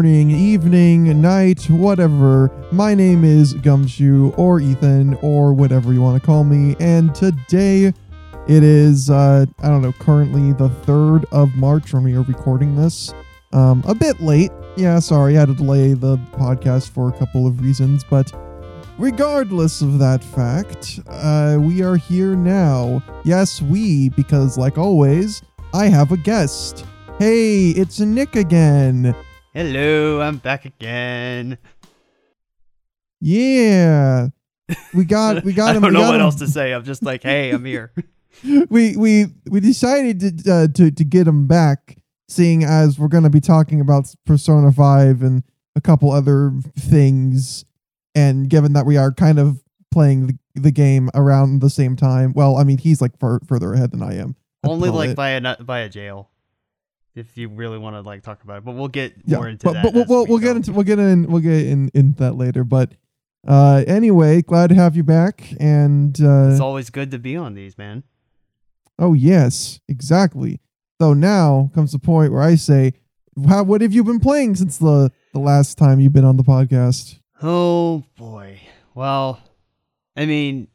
[0.00, 2.50] morning, evening, night, whatever.
[2.72, 7.92] My name is Gumshoe or Ethan or whatever you want to call me, and today
[8.48, 12.76] it is uh, I don't know, currently the third of March when we are recording
[12.76, 13.12] this.
[13.52, 15.00] Um, a bit late, yeah.
[15.00, 18.32] Sorry, I had to delay the podcast for a couple of reasons, but
[18.96, 23.02] regardless of that fact, uh, we are here now.
[23.22, 25.42] Yes, we, because like always,
[25.74, 26.86] I have a guest.
[27.18, 29.14] Hey, it's Nick again.
[29.52, 31.58] Hello, I'm back again.
[33.20, 34.28] Yeah.
[34.94, 35.82] We got we got I him.
[35.82, 36.72] don't know what him- else to say.
[36.72, 37.92] I'm just like, hey, I'm here.
[38.70, 41.96] we we we decided to uh, to to get him back,
[42.28, 45.42] seeing as we're going to be talking about Persona Five and
[45.74, 47.64] a couple other things,
[48.14, 52.32] and given that we are kind of playing the, the game around the same time.
[52.34, 54.36] Well, I mean, he's like far further ahead than I am.
[54.62, 55.16] Only like it.
[55.16, 56.30] by a by a jail,
[57.14, 58.64] if you really want to like talk about it.
[58.64, 59.82] But we'll get yeah, more into but, that.
[59.84, 62.36] but we'll we'll, we we'll get into we'll get in we'll get in into that
[62.36, 62.64] later.
[62.64, 62.92] But
[63.46, 67.54] uh, anyway, glad to have you back, and uh, It's always good to be on
[67.54, 68.04] these, man.
[68.98, 70.60] Oh yes, exactly.
[71.00, 72.92] So now comes the point where I say,
[73.48, 73.62] "How?
[73.62, 77.18] What have you been playing since the the last time you've been on the podcast?"
[77.42, 78.60] Oh boy.
[78.94, 79.40] Well,
[80.16, 80.68] I mean,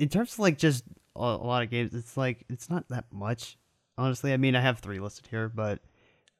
[0.00, 0.82] in terms of like just
[1.14, 3.56] a, a lot of games, it's like it's not that much.
[4.00, 5.80] Honestly, I mean, I have three listed here, but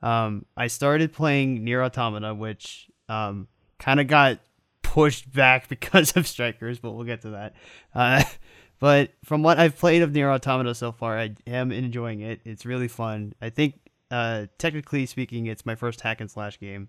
[0.02, 4.40] um, I started playing Nier Automata, which um, kind of got
[4.82, 7.54] pushed back because of strikers, but we'll get to that.
[7.94, 8.24] Uh,
[8.80, 12.40] but from what I've played of Nier Automata so far, I am enjoying it.
[12.44, 13.34] It's really fun.
[13.40, 13.80] I think,
[14.10, 16.88] uh, technically speaking, it's my first hack and slash game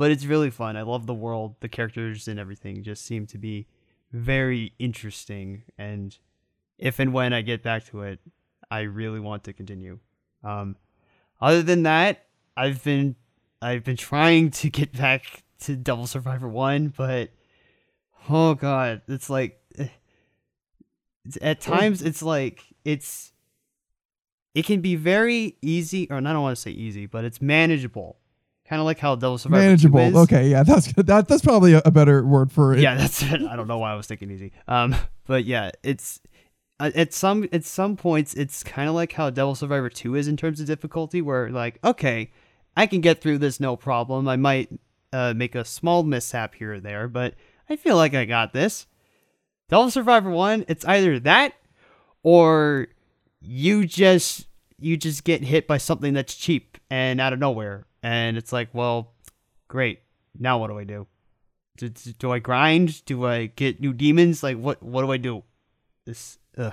[0.00, 0.78] but it's really fun.
[0.78, 3.66] I love the world, the characters and everything just seem to be
[4.12, 6.16] very interesting and
[6.78, 8.18] if and when I get back to it,
[8.70, 9.98] I really want to continue.
[10.44, 10.76] Um
[11.40, 12.26] other than that,
[12.56, 13.16] I've been
[13.62, 17.30] I've been trying to get back to Devil Survivor 1, but
[18.28, 19.88] oh god, it's like eh,
[21.24, 23.32] it's, at times it's like it's
[24.54, 28.16] it can be very easy or I don't want to say easy, but it's manageable.
[28.66, 30.18] Kind of like how Devil Survivor 2 Manageable.
[30.22, 31.06] Okay, yeah, that's good.
[31.10, 32.78] That that's probably a, a better word for it.
[32.78, 33.42] Yeah, that's it.
[33.42, 34.52] I don't know why I was thinking easy.
[34.68, 34.94] Um,
[35.26, 36.20] but yeah, it's
[36.80, 40.36] at some at some points it's kind of like how Devil Survivor 2 is in
[40.36, 42.30] terms of difficulty where like, okay,
[42.76, 44.28] I can get through this no problem.
[44.28, 44.70] I might
[45.12, 47.34] uh, make a small mishap here or there, but
[47.68, 48.86] I feel like I got this.
[49.68, 51.54] Devil Survivor 1, it's either that
[52.22, 52.88] or
[53.40, 54.46] you just
[54.78, 58.68] you just get hit by something that's cheap and out of nowhere and it's like,
[58.72, 59.12] well,
[59.68, 60.00] great.
[60.38, 61.06] Now what do I do?
[61.76, 63.04] Do, do, I grind?
[63.04, 64.42] Do I get new demons?
[64.42, 65.44] Like what what do I do?
[66.04, 66.72] This uh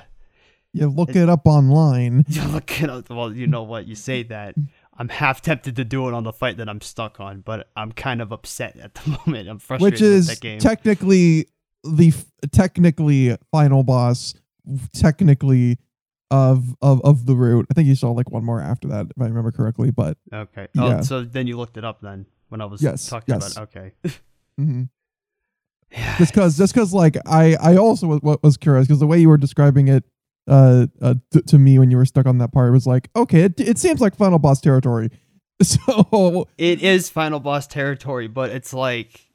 [0.73, 2.25] You look it up online.
[2.29, 4.55] you look it up well, you know what, you say that.
[4.99, 7.91] I'm half tempted to do it on the fight that I'm stuck on, but I'm
[7.91, 9.47] kind of upset at the moment.
[9.47, 10.59] I'm frustrated which with is that game.
[10.59, 11.47] technically
[11.83, 14.33] the f- technically final boss
[14.93, 15.77] technically
[16.31, 19.21] of of of the route i think you saw like one more after that if
[19.21, 20.67] i remember correctly but okay.
[20.77, 21.01] Oh, yeah.
[21.01, 23.55] so then you looked it up then when I was Yes, talking yes.
[23.55, 23.77] about it.
[23.77, 23.91] Okay.
[24.59, 24.89] Mm mhm.
[25.91, 26.17] Yeah.
[26.17, 29.29] just because just because like i i also was, was curious because the way you
[29.29, 30.03] were describing it
[30.47, 33.41] uh, uh t- to me when you were stuck on that part was like okay
[33.41, 35.09] it, it seems like final boss territory
[35.61, 39.31] so It is final boss territory, but it's like,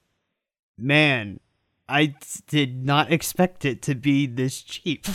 [0.79, 1.41] man,
[1.89, 5.07] I t- did not expect it to be this cheap.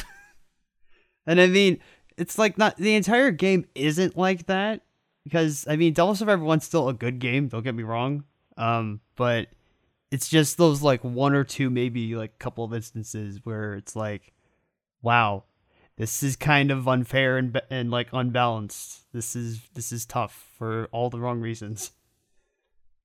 [1.26, 1.80] and I mean,
[2.18, 4.81] it's like not the entire game isn't like that
[5.24, 7.47] because I mean, Devil Survivor One's still a good game.
[7.47, 8.26] Don't get me wrong.
[8.58, 9.47] Um, but
[10.12, 14.34] it's just those like one or two, maybe like couple of instances where it's like,
[15.01, 15.44] wow,
[15.97, 19.05] this is kind of unfair and and like unbalanced.
[19.14, 21.91] This is this is tough for all the wrong reasons.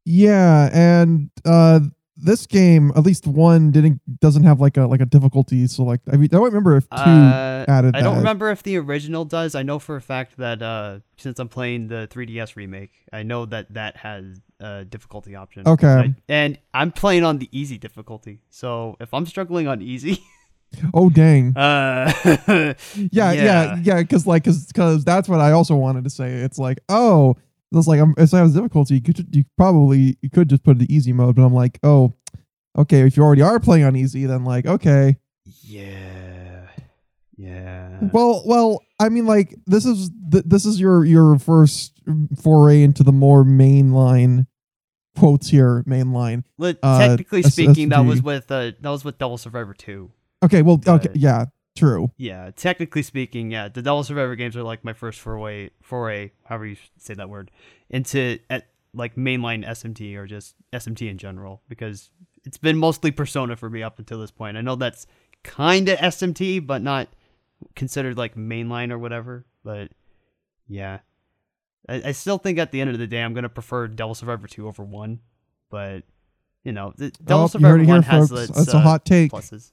[0.05, 1.81] yeah and uh
[2.17, 6.01] this game at least one didn't doesn't have like a like a difficulty so like
[6.13, 8.19] i mean i don't remember if two Uh, added I don't that.
[8.19, 9.55] remember if the original does.
[9.55, 13.47] I know for a fact that uh, since I'm playing the 3DS remake, I know
[13.47, 15.67] that that has a difficulty option.
[15.67, 15.87] Okay.
[15.87, 18.41] I- and I'm playing on the easy difficulty.
[18.51, 20.23] So if I'm struggling on easy,
[20.95, 22.11] oh dang uh,
[23.11, 26.79] yeah yeah yeah because like because that's what i also wanted to say it's like
[26.89, 27.37] oh
[27.73, 30.79] it's like i'm if i have difficulty you could you probably you could just put
[30.79, 32.15] it in easy mode but i'm like oh
[32.79, 35.19] okay if you already are playing on easy then like okay
[35.63, 36.67] yeah,
[37.37, 37.99] yeah.
[38.13, 42.01] well well i mean like this is th- this is your your first
[42.43, 44.47] foray into the more mainline
[45.17, 49.39] quotes here mainline But uh, technically speaking, that was with uh, that was with Devil
[49.39, 50.11] Survivor 2.
[50.45, 52.11] okay well okay yeah true.
[52.17, 56.67] Yeah, technically speaking, yeah, the Devil Survivor games are like my first foray, foray, however
[56.67, 57.51] you say that word,
[57.91, 62.11] into at, like mainline SMT or just SMT in general because
[62.45, 64.57] it's been mostly Persona for me up until this point.
[64.57, 65.07] I know that's
[65.43, 67.09] kind of SMT, but not
[67.75, 69.47] considered like mainline or whatever.
[69.65, 69.93] But
[70.69, 71.01] yeah,
[71.89, 74.47] I, I still think at the end of the day, I'm gonna prefer Devil Survivor
[74.47, 75.21] two over one.
[75.71, 76.03] But
[76.65, 78.43] you know, the Devil Oh, Survivor heard here, one has folks.
[78.51, 79.33] its That's a uh, hot take.
[79.33, 79.73] pluses.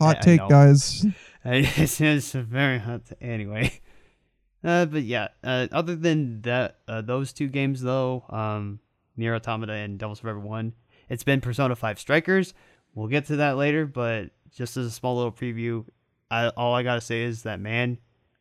[0.00, 0.48] Hot I- I take, know.
[0.48, 1.04] guys.
[1.44, 3.06] it's, it's very hot.
[3.06, 3.80] To, anyway,
[4.64, 5.28] uh, but yeah.
[5.42, 8.78] Uh, other than that, uh, those two games though, um,
[9.16, 10.74] Nier Automata and Devil Survivor One,
[11.08, 12.54] it's been Persona Five Strikers.
[12.94, 15.84] We'll get to that later, but just as a small little preview,
[16.30, 17.98] I, all I gotta say is that man,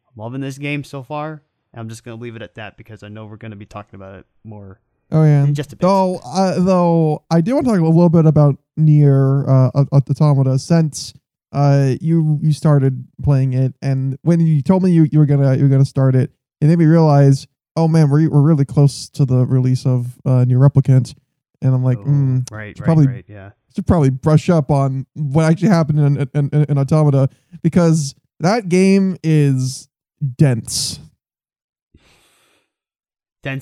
[0.10, 1.42] I'm loving this game so far.
[1.74, 4.16] I'm just gonna leave it at that because I know we're gonna be talking about
[4.20, 4.80] it more
[5.12, 5.44] Oh yeah.
[5.46, 5.82] in just a bit.
[5.82, 10.10] Though, uh, though I do want to talk a little bit about Nier uh, Aut-
[10.10, 11.14] Automata since
[11.54, 15.56] uh you you started playing it, and when you told me you, you were gonna
[15.56, 17.48] you were gonna start it, it made me realize,
[17.78, 21.16] oh man, we're we're really close to the release of uh, Nier Replicant,
[21.62, 23.52] and I'm like, Oh, mm, right, right, probably- right, yeah.
[23.74, 27.30] should probably brush up on what actually happened in, in, in, in Automata
[27.64, 29.88] because that game is
[30.36, 31.00] dense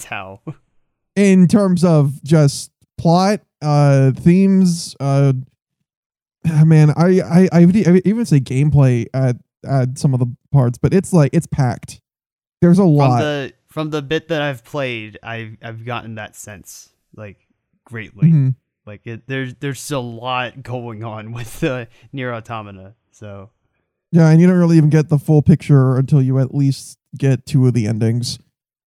[0.05, 0.41] How.
[1.15, 5.33] in terms of just plot, uh, themes, uh,
[6.65, 10.27] man, I, I, I would I would even say gameplay at, at some of the
[10.51, 12.01] parts, but it's like, it's packed.
[12.61, 13.19] There's a from lot.
[13.19, 17.37] the from the bit that I've played, I've I've gotten that sense like
[17.83, 18.29] greatly.
[18.29, 18.55] Mhm.
[18.85, 22.95] Like it, there's there's a lot going on with uh, Nier Automata.
[23.11, 23.49] So
[24.11, 27.45] Yeah, and you don't really even get the full picture until you at least get
[27.45, 28.39] two of the endings.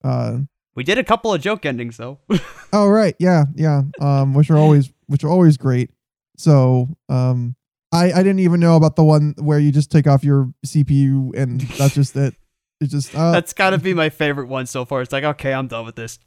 [0.03, 0.39] Uh,
[0.79, 2.21] we did a couple of joke endings though.
[2.71, 3.81] Oh right, yeah, yeah.
[3.99, 5.91] Um, which are always which are always great.
[6.37, 7.57] So um,
[7.93, 11.35] I I didn't even know about the one where you just take off your CPU
[11.35, 12.35] and that's just it.
[12.79, 15.01] It's just uh, That's got to be my favorite one so far.
[15.01, 16.19] It's like okay, I'm done with this.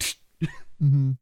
[0.83, 1.18] mhm.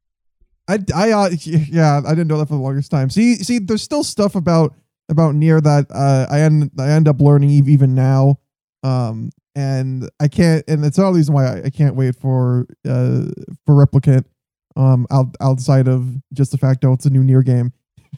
[0.70, 3.10] I I uh, yeah I didn't know that for the longest time.
[3.10, 4.74] See see, there's still stuff about
[5.10, 8.40] about Nier that uh I end I end up learning even now.
[8.84, 13.26] Um, and I can't, and it's another reason why I, I can't wait for uh
[13.66, 14.26] for replicant.
[14.76, 17.74] Um, out, outside of just the fact that it's a new Nier game.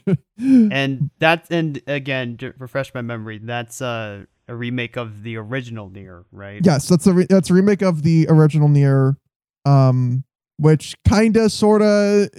[0.37, 5.89] and that and again, to refresh my memory, that's uh, a remake of the original
[5.89, 6.61] Nier, right?
[6.63, 9.17] Yes, that's a re- that's a remake of the original Nier,
[9.65, 10.23] um,
[10.57, 12.29] which kind of, sort of,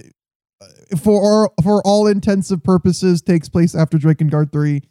[1.01, 4.83] for for all intensive purposes, takes place after Drakengard three,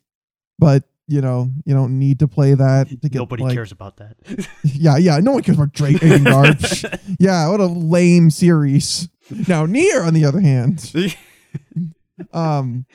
[0.59, 3.97] but you know you don't need to play that to get Nobody like, cares about
[3.97, 4.15] that.
[4.63, 6.59] Yeah, yeah, no one cares about Drakengard.
[6.59, 9.09] Psh, yeah, what a lame series.
[9.47, 10.91] Now Nier, on the other hand,
[12.33, 12.85] um,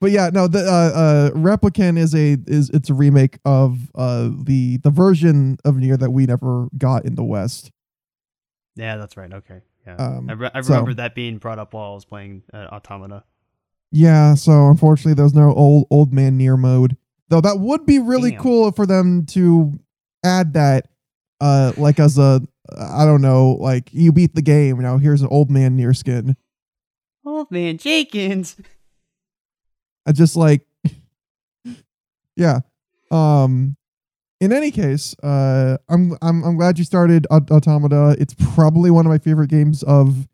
[0.00, 4.30] but yeah, no, the uh, uh, Replicant is a is it's a remake of uh
[4.44, 7.70] the the version of Nier that we never got in the West.
[8.76, 9.32] yeah, that's right.
[9.32, 12.04] Okay, yeah, Um, I, re- I so- remember that being brought up while I was
[12.04, 13.24] playing uh, Automata.
[13.94, 16.96] Yeah, so unfortunately, there's no old old man Nier mode.
[17.32, 18.42] Though that would be really Damn.
[18.42, 19.80] cool for them to
[20.22, 20.88] add that,
[21.40, 22.42] uh, like as a
[22.78, 24.98] I don't know, like you beat the game now.
[24.98, 26.36] Here's an old man Nier skin.
[27.24, 28.56] Old man Jenkins.
[30.04, 30.66] I just like,
[32.36, 32.60] yeah.
[33.10, 33.78] Um,
[34.38, 38.14] in any case, uh, I'm I'm I'm glad you started Automata.
[38.20, 40.28] It's probably one of my favorite games of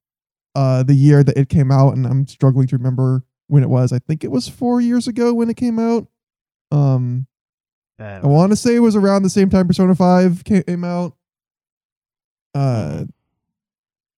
[0.56, 3.92] uh the year that it came out, and I'm struggling to remember when it was.
[3.92, 6.08] I think it was four years ago when it came out.
[6.70, 7.26] Um,
[8.00, 11.16] Uh, I want to say it was around the same time Persona Five came out.
[12.54, 13.04] Uh,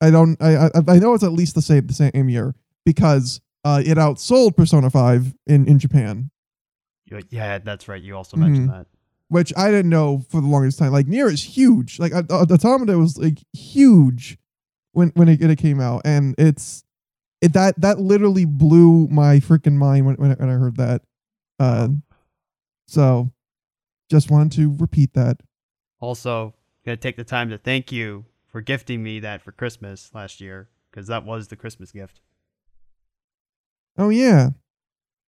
[0.00, 0.40] I don't.
[0.42, 2.54] I I, I know it's at least the same the same year
[2.84, 6.30] because uh it outsold Persona Five in in Japan.
[7.30, 8.00] yeah, that's right.
[8.02, 8.40] You also Mhm.
[8.40, 8.86] mentioned that.
[9.28, 10.90] which I didn't know for the longest time.
[10.92, 11.98] Like Nier is huge.
[12.00, 14.38] Like uh, uh, Automata was like huge
[14.92, 16.82] when when it, it came out, and it's
[17.40, 21.02] it that that literally blew my freaking mind when when, I- when I heard that.
[21.58, 21.88] Uh,
[22.90, 23.30] so
[24.10, 25.40] just wanted to repeat that.
[26.00, 26.54] Also,
[26.84, 30.68] gonna take the time to thank you for gifting me that for Christmas last year
[30.90, 32.20] because that was the Christmas gift.
[33.96, 34.50] Oh yeah,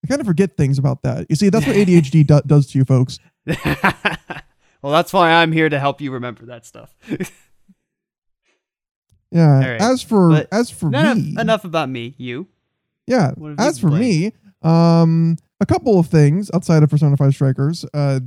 [0.03, 1.27] I kind of forget things about that.
[1.29, 3.19] You see, that's what ADHD do- does to you, folks.
[3.47, 6.95] well, that's why I'm here to help you remember that stuff.
[9.31, 9.73] Yeah.
[9.73, 12.15] Right, As for but as for enough, me, enough about me.
[12.19, 12.49] You.
[13.07, 13.29] Yeah.
[13.29, 14.33] Have you As for me,
[14.65, 17.85] um, a couple of things outside of Persona 5 Strikers.
[17.95, 18.21] Uh,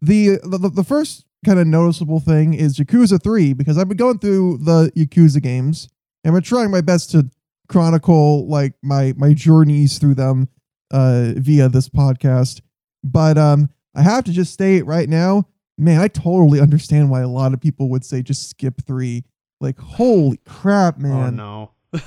[0.00, 4.18] the the, the first kind of noticeable thing is Yakuza 3 because I've been going
[4.18, 5.88] through the Yakuza games
[6.24, 7.30] and I'm trying my best to
[7.68, 10.48] chronicle like my my journeys through them
[10.90, 12.60] uh via this podcast.
[13.02, 17.28] But um I have to just state right now, man, I totally understand why a
[17.28, 19.24] lot of people would say just skip three.
[19.60, 21.12] Like, holy crap, man.
[21.12, 21.36] Oh man.
[21.36, 21.70] no.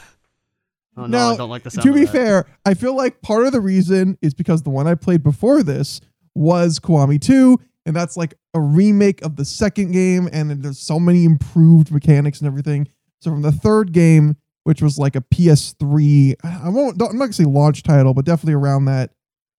[0.99, 3.45] oh no, Now, I don't like the sound to be fair, I feel like part
[3.45, 6.01] of the reason is because the one I played before this
[6.35, 10.99] was Kiwami 2, and that's like a remake of the second game, and there's so
[10.99, 12.87] many improved mechanics and everything.
[13.21, 17.33] So from the third game, which was like a PS3, I won't, I'm not gonna
[17.33, 19.11] say launch title, but definitely around that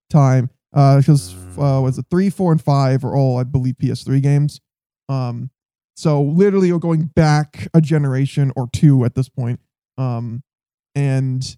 [0.09, 4.21] time, uh, because uh, was it three, four, and five are all I believe PS3
[4.21, 4.61] games.
[5.09, 5.49] Um,
[5.95, 9.59] so literally you're going back a generation or two at this point.
[9.97, 10.41] Um,
[10.95, 11.57] and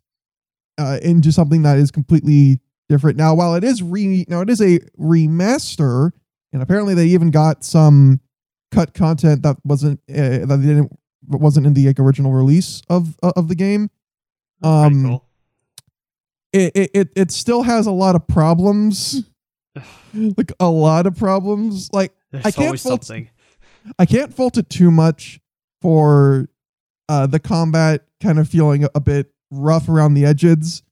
[0.78, 2.60] uh, into something that is completely
[2.90, 3.18] different.
[3.18, 6.12] Now, while it is re now it is a remaster,
[6.52, 8.20] and apparently they even got some
[8.72, 10.92] cut content that wasn't uh, that they didn't
[11.28, 13.90] wasn't in the like, original release of uh, of the game.
[14.62, 15.26] Um, cool.
[16.52, 19.24] It, it it it still has a lot of problems,
[20.14, 21.90] like a lot of problems.
[21.92, 23.30] Like There's I can't always fault- something.
[24.00, 25.42] I can't fault it too much
[25.82, 26.48] for
[27.10, 30.84] uh, the combat kind of feeling a, bit rough around the edges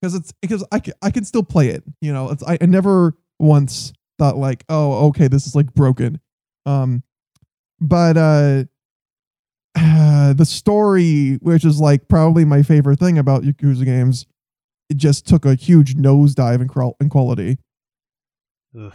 [0.00, 1.82] because it's because I can, I can still play it.
[2.00, 6.20] You know, it's I, I never once thought like, oh, okay, this is like broken.
[6.66, 7.02] Um,
[7.80, 8.64] but uh,
[9.76, 14.26] uh, the story, which is like probably my favorite thing about Yakuza games,
[14.88, 17.58] it just took a huge nosedive in, qual- in quality.
[18.78, 18.92] Ugh.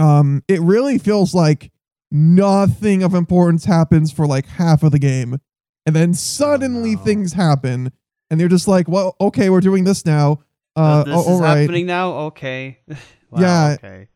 [0.00, 1.70] um it really feels like
[2.10, 5.38] nothing of importance happens for like half of the game
[5.86, 7.02] and then suddenly no.
[7.02, 7.92] things happen
[8.30, 10.38] and they're just like well okay we're doing this now
[10.76, 12.12] Oh, uh this a- is right happening now.
[12.28, 12.78] Okay.
[13.30, 13.74] Wow, Yeah.
[13.74, 14.08] Okay.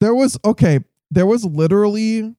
[0.00, 2.34] there was okay there was literally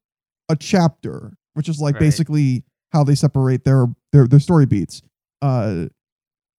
[0.49, 2.01] a chapter which is like Right.
[2.01, 5.01] basically how they separate their their their story beats
[5.41, 5.85] uh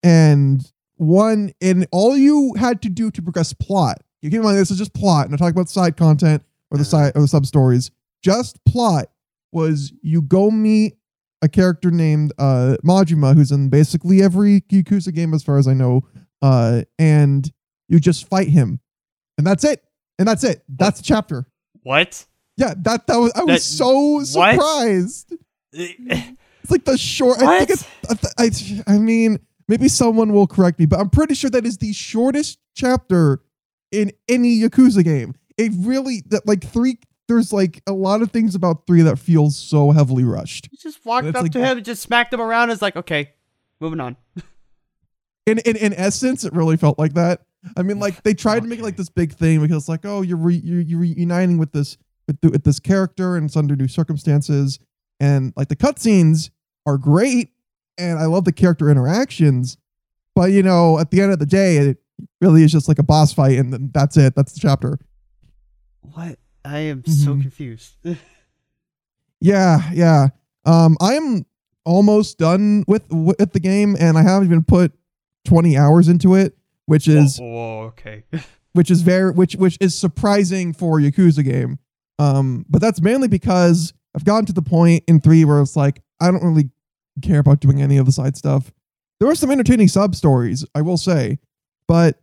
[0.03, 4.57] and one and all you had to do to progress plot you keep in mind
[4.57, 6.89] this is just plot and i talk about side content or the Uh-huh.
[6.89, 7.91] side or the sub stories
[8.27, 9.05] just plot
[9.53, 10.93] was you go meet
[11.41, 15.73] a character named uh majima who's in basically every yakuza game as far as i
[15.73, 16.01] know
[16.41, 17.51] uh and
[17.87, 18.81] you just fight him.
[19.37, 19.81] And that's it.
[20.19, 20.61] And that's it.
[20.67, 21.45] That's the chapter.
[21.83, 22.25] What?
[22.57, 25.33] yeah that that was i was so surprised.
[25.73, 28.19] It's like the short i think What?
[28.39, 31.77] it's I, I mean maybe someone will correct me but i'm pretty sure that is
[31.77, 33.41] the shortest chapter
[33.91, 35.33] in any yakuza game.
[35.57, 39.57] It really that like three there's like a lot of things about three that feels
[39.57, 42.69] so heavily rushed You just walked up like- to him and just smacked him around.
[42.69, 43.33] It's like, okay,
[43.79, 44.15] moving on.
[45.45, 47.41] in in, in essence it really felt like that
[47.77, 50.37] i mean like they tried to make like this big thing because like oh you're
[50.37, 53.87] re, you're, you're reuniting with this with, the, with this character and it's under new
[53.87, 54.77] circumstances
[55.19, 56.49] and like the cutscenes
[56.85, 57.49] are great
[57.97, 59.77] and i love the character interactions
[60.35, 61.97] but you know at the end of the day it
[62.41, 64.99] really is just like a boss fight and then that's it that's the chapter
[66.01, 66.37] What?
[66.67, 67.41] I am so Mhm.
[67.41, 67.95] confused.
[69.39, 70.27] yeah yeah
[70.65, 71.45] um i'm
[71.85, 74.91] almost done with with the game and i haven't even put
[75.45, 76.57] 20 hours into it
[76.87, 78.23] which is whoa, whoa, okay.
[78.73, 81.79] which is very which which is surprising for a Yakuza game.
[82.19, 86.01] Um, but that's mainly because I've gotten to the point in three where it's like
[86.21, 86.69] I don't really
[87.21, 88.71] care about doing any of the side stuff.
[89.19, 91.39] There were some entertaining sub stories, I will say,
[91.89, 92.19] but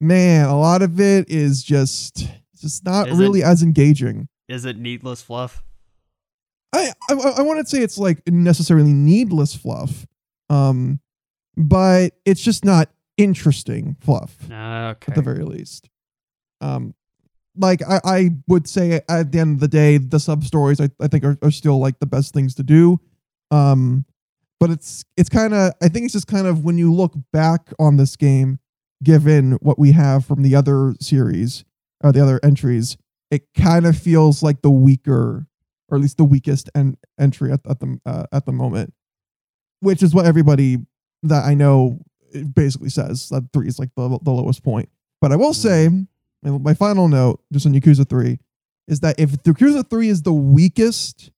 [0.00, 2.26] man, a lot of it is just
[2.60, 4.28] just not Is it- really as engaging.
[4.48, 5.62] Is it needless fluff?
[6.72, 10.06] I I, I wouldn't say it's like necessarily needless fluff,
[10.50, 11.00] um,
[11.56, 14.36] but it's just not interesting fluff.
[14.44, 14.52] Okay.
[15.08, 15.88] at the very least.
[16.60, 16.94] Um,
[17.56, 20.90] like I, I would say at the end of the day, the sub stories I,
[21.00, 22.98] I think are, are still like the best things to do.
[23.52, 24.04] Um,
[24.58, 27.72] but it's it's kind of I think it's just kind of when you look back
[27.78, 28.58] on this game,
[29.02, 31.64] given what we have from the other series
[32.04, 32.96] or the other entries,
[33.30, 35.48] it kind of feels like the weaker
[35.88, 38.94] or at least the weakest en- entry at, at the uh, at the moment,
[39.80, 40.78] which is what everybody
[41.22, 42.00] that I know
[42.34, 44.88] eh, basically says that three is like the, the lowest point.
[45.20, 45.54] But I will mm.
[45.54, 45.88] say,
[46.42, 48.38] my final note, just on Yakuza 3,
[48.88, 51.30] is that if Yakuza 3 is the weakest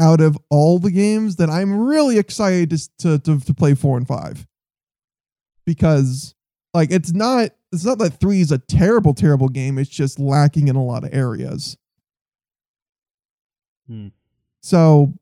[0.00, 3.98] out of all the games, then I'm really excited to, to, to, to play 4
[3.98, 4.46] and 5.
[5.66, 6.34] Because,
[6.72, 7.50] like, it's not.
[7.72, 9.78] It's not that three is a terrible, terrible game.
[9.78, 11.76] It's just lacking in a lot of areas.
[13.86, 14.08] Hmm.
[14.62, 15.14] So,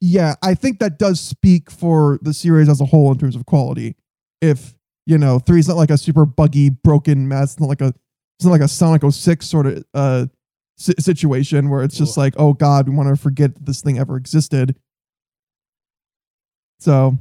[0.00, 3.46] yeah, I think that does speak for the series as a whole in terms of
[3.46, 3.96] quality.
[4.40, 4.74] If
[5.06, 7.52] you know, three is not like a super buggy, broken mess.
[7.52, 7.94] It's not like a
[8.38, 10.26] it's not like a Sonic 06 sort of uh
[10.76, 13.98] si- situation where it's just like, oh god, we want to forget that this thing
[13.98, 14.76] ever existed.
[16.78, 17.18] So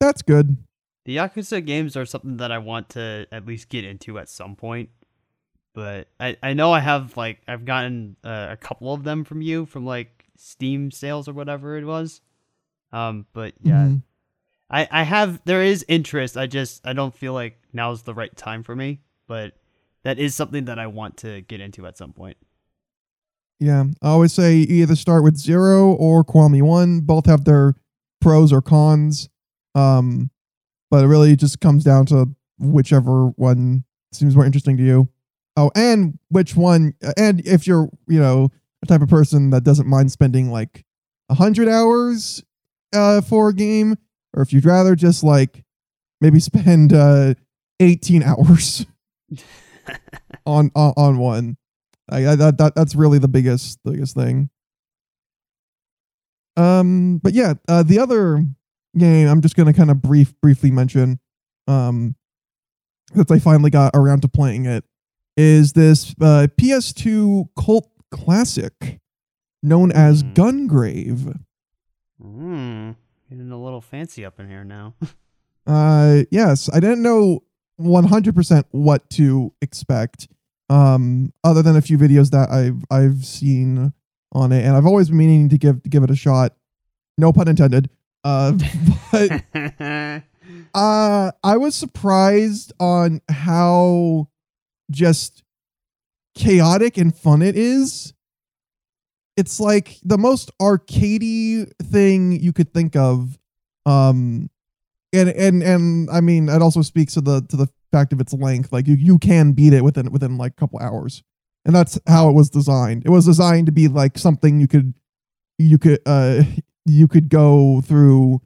[0.00, 0.56] that's good.
[1.04, 4.54] The Yakuza games are something that I want to at least get into at some
[4.56, 4.90] point.
[5.74, 9.40] but I I know I have like I've gotten uh, a couple of them from
[9.40, 12.20] you from like Steam sales or whatever it was.
[12.92, 14.02] Um, but yeah, Mhm.
[14.70, 16.36] I I have there is interest.
[16.36, 19.54] I just I don't feel like now's the right time for me, but
[20.02, 22.36] that is something that I want to get into at some point.
[23.58, 27.00] Yeah, I always say either start with zero or Kiwami one.
[27.00, 27.74] Both have their
[28.20, 29.28] pros or cons.
[29.74, 30.30] Um,
[30.92, 33.82] but it really just comes down to whichever one
[34.12, 35.08] seems more interesting to you.
[35.56, 36.92] Oh, and which one?
[37.16, 38.50] And if you're, you know,
[38.82, 40.84] a type of person that doesn't mind spending like
[41.30, 42.44] a hundred hours
[42.94, 43.96] uh, for a game,
[44.34, 45.64] or if you'd rather just like
[46.20, 47.32] maybe spend uh,
[47.80, 48.84] eighteen hours
[50.46, 51.56] on on, on one.
[52.10, 54.50] I, I, that, that that's really the biggest biggest thing.
[56.54, 58.44] Um, but yeah, uh, the other
[58.96, 61.18] game I'm just gonna kind of brief briefly mention,
[61.66, 62.14] um,
[63.14, 64.84] since I finally got around to playing it,
[65.36, 69.00] is this uh, PS2 cult classic
[69.62, 70.32] known as Hmm.
[70.32, 71.40] Gungrave.
[72.20, 72.90] Hmm,
[73.28, 74.94] getting a little fancy up in here now.
[75.64, 77.44] Uh, yes, I didn't know
[77.80, 80.26] 100% what to expect.
[80.68, 83.92] Um, other than a few videos that I've I've seen
[84.32, 86.56] on it, and I've always been meaning to give to give it a shot.
[87.16, 87.90] No pun intended.
[88.24, 88.52] Uh,
[89.12, 90.22] but
[90.74, 94.28] uh, I was surprised on how
[94.90, 95.42] just
[96.34, 98.14] chaotic and fun it is.
[99.36, 103.38] It's like the most arcadey thing you could think of.
[103.86, 104.50] Um,
[105.12, 108.32] and and and I mean, it also speaks to the to the fact of its
[108.32, 108.72] length.
[108.72, 111.22] Like you you can beat it within within like a couple hours,
[111.64, 113.04] and that's how it was designed.
[113.04, 114.94] It was designed to be like something you could
[115.58, 116.42] you could uh
[116.86, 118.40] you could go through,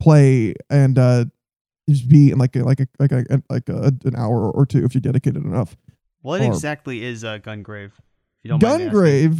[0.00, 1.24] play, and uh
[1.88, 4.84] just be in like a like a like a like a, an hour or two
[4.84, 5.76] if you're dedicated enough.
[6.22, 7.86] what Or- exactly is uh, Gungrave?
[7.86, 9.00] If you don't mind me asking?
[9.00, 9.38] Gungrave.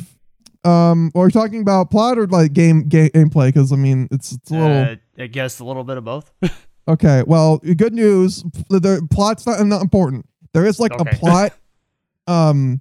[0.64, 3.48] Um, or talking about plot or like game, game gameplay?
[3.48, 6.32] Because I mean, it's it's a little Uh, I guess a little bit of both.
[6.88, 7.24] okay.
[7.26, 8.44] Well, good news.
[8.68, 10.26] The, the plot's not not important.
[10.52, 11.10] There is like Okay.
[11.10, 11.52] a plot.
[12.26, 12.80] um,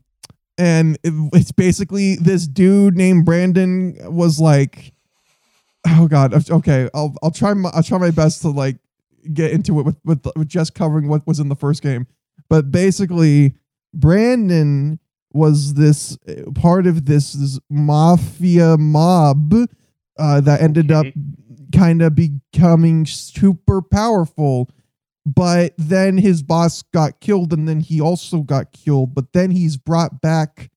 [0.58, 4.94] and it, it's basically this dude named Brandon was like,
[5.88, 6.50] oh god.
[6.50, 8.78] Okay, I'll I'll try my I'll try my best to like
[9.34, 12.08] get into it with with, with just covering what was in the first game.
[12.50, 13.56] But basically,
[13.94, 15.00] Brandon
[15.34, 19.54] was this uh, part of this, this mafia mob
[20.20, 21.06] uh, that ended up
[21.74, 24.70] kind of becoming super powerful.
[25.26, 29.14] But then his boss got killed, and then he also got killed.
[29.14, 30.72] But then he's brought back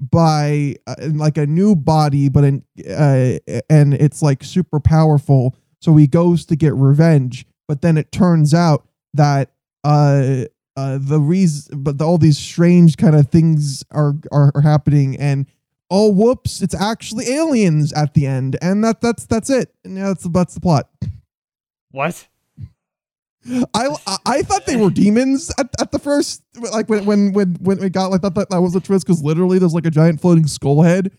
[0.00, 5.56] by uh, like a new body, but in uh, and it's like super powerful.
[5.80, 9.50] So he goes to get revenge, but then it turns out that
[9.84, 10.44] uh,
[10.76, 15.16] uh the reason, but the, all these strange kind of things are, are are happening,
[15.16, 15.46] and
[15.90, 19.74] oh whoops, it's actually aliens at the end, and that that's that's it.
[19.84, 20.88] And yeah, that's that's the plot.
[21.90, 22.28] what?
[23.74, 27.54] I, I I thought they were demons at, at the first like when when when
[27.60, 29.90] when it got like that that, that was a twist because literally there's like a
[29.90, 31.10] giant floating skull head,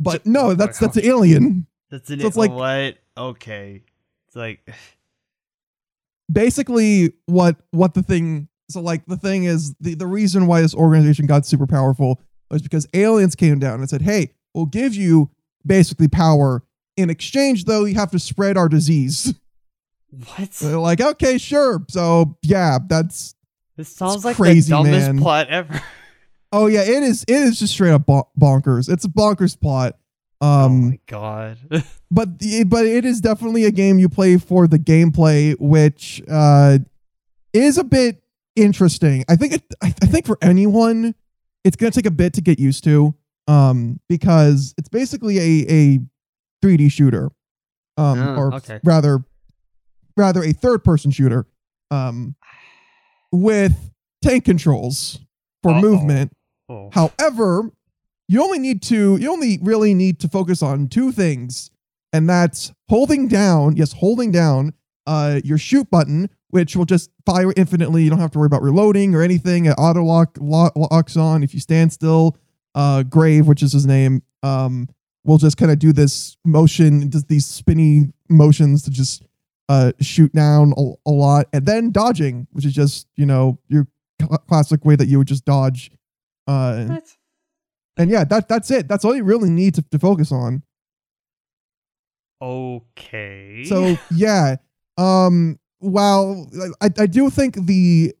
[0.00, 1.66] but no that's that's an alien.
[1.90, 2.98] That's an So it's like- what?
[3.16, 3.82] Okay,
[4.28, 4.68] it's like
[6.32, 10.74] Basically, what what the thing so like the thing is the the reason why this
[10.74, 12.20] organization got super powerful
[12.50, 15.30] was because aliens came down and said, hey, we'll give you
[15.64, 16.62] basically power
[16.96, 19.34] in exchange though you have to spread our disease.
[20.10, 20.54] what?
[20.54, 21.84] So they're like, okay, sure.
[21.88, 23.34] So yeah, that's
[23.76, 25.18] This sounds like crazy, the dumbest man.
[25.18, 25.82] plot ever.
[26.52, 27.24] Oh yeah, it is.
[27.26, 28.88] It is just straight up bonkers.
[28.88, 29.98] It's a bonkers plot.
[30.40, 31.58] oh Um, my god.
[32.10, 36.78] but the- but it is definitely a game you play for the gameplay, which uh
[37.52, 38.22] is a bit
[38.54, 39.24] interesting.
[39.28, 39.64] I think it.
[39.82, 41.16] I, I think for anyone,
[41.64, 43.14] it's gonna take a bit to get used to.
[43.48, 45.98] Um, because it's basically a a
[46.64, 47.30] 3D shooter,
[47.98, 48.78] um, Oh, or okay.
[48.84, 49.24] rather,
[50.16, 51.46] rather a third person shooter,
[51.90, 52.34] um,
[53.32, 55.18] with tank controls
[55.62, 55.80] for Uh-oh.
[55.80, 56.32] movement.
[56.68, 56.90] oh.
[56.92, 57.70] However,
[58.28, 61.70] you only need to you only really need to focus on two things,
[62.12, 64.72] and that's holding down, yes, holding down
[65.06, 68.02] uh your shoot button, which will just fire infinitely.
[68.02, 69.66] You don't have to worry about reloading or anything.
[69.66, 71.42] It auto lock lo- locks on.
[71.44, 72.36] If you stand still,
[72.74, 74.88] uh Grave, which is his name, um,
[75.24, 79.24] will just kind of do this motion, just these spinny motions to just
[79.68, 83.86] uh shoot down a, a lot, and then dodging, which is just, you know, your
[84.20, 85.90] cl- classic way that you would just dodge.
[86.46, 87.16] Uh What?
[87.96, 88.88] and yeah, that that's it.
[88.88, 90.62] That's all you really need to, to focus on.
[92.42, 93.64] Okay.
[93.64, 94.56] So yeah,
[94.98, 96.50] um, while
[96.80, 98.14] I I do think the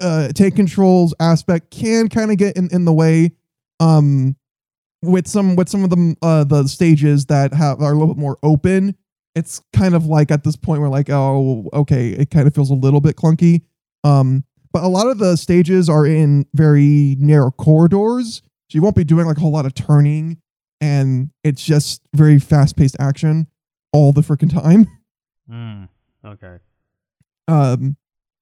[0.00, 3.32] uh, take controls aspect can kind of get in, in the way.
[3.80, 4.36] Um,
[5.02, 8.20] with some with some of the uh, the stages that have are a little bit
[8.20, 8.94] more open,
[9.36, 12.70] it's kind of like at this point we're like oh okay, it kind of feels
[12.70, 13.62] a little bit clunky.
[14.02, 18.96] Um, but a lot of the stages are in very narrow corridors, so you won't
[18.96, 20.38] be doing like a whole lot of turning,
[20.80, 23.46] and it's just very fast paced action
[23.92, 24.86] all the freaking time.
[25.48, 25.88] Mm,
[26.24, 26.56] okay.
[27.46, 27.96] um,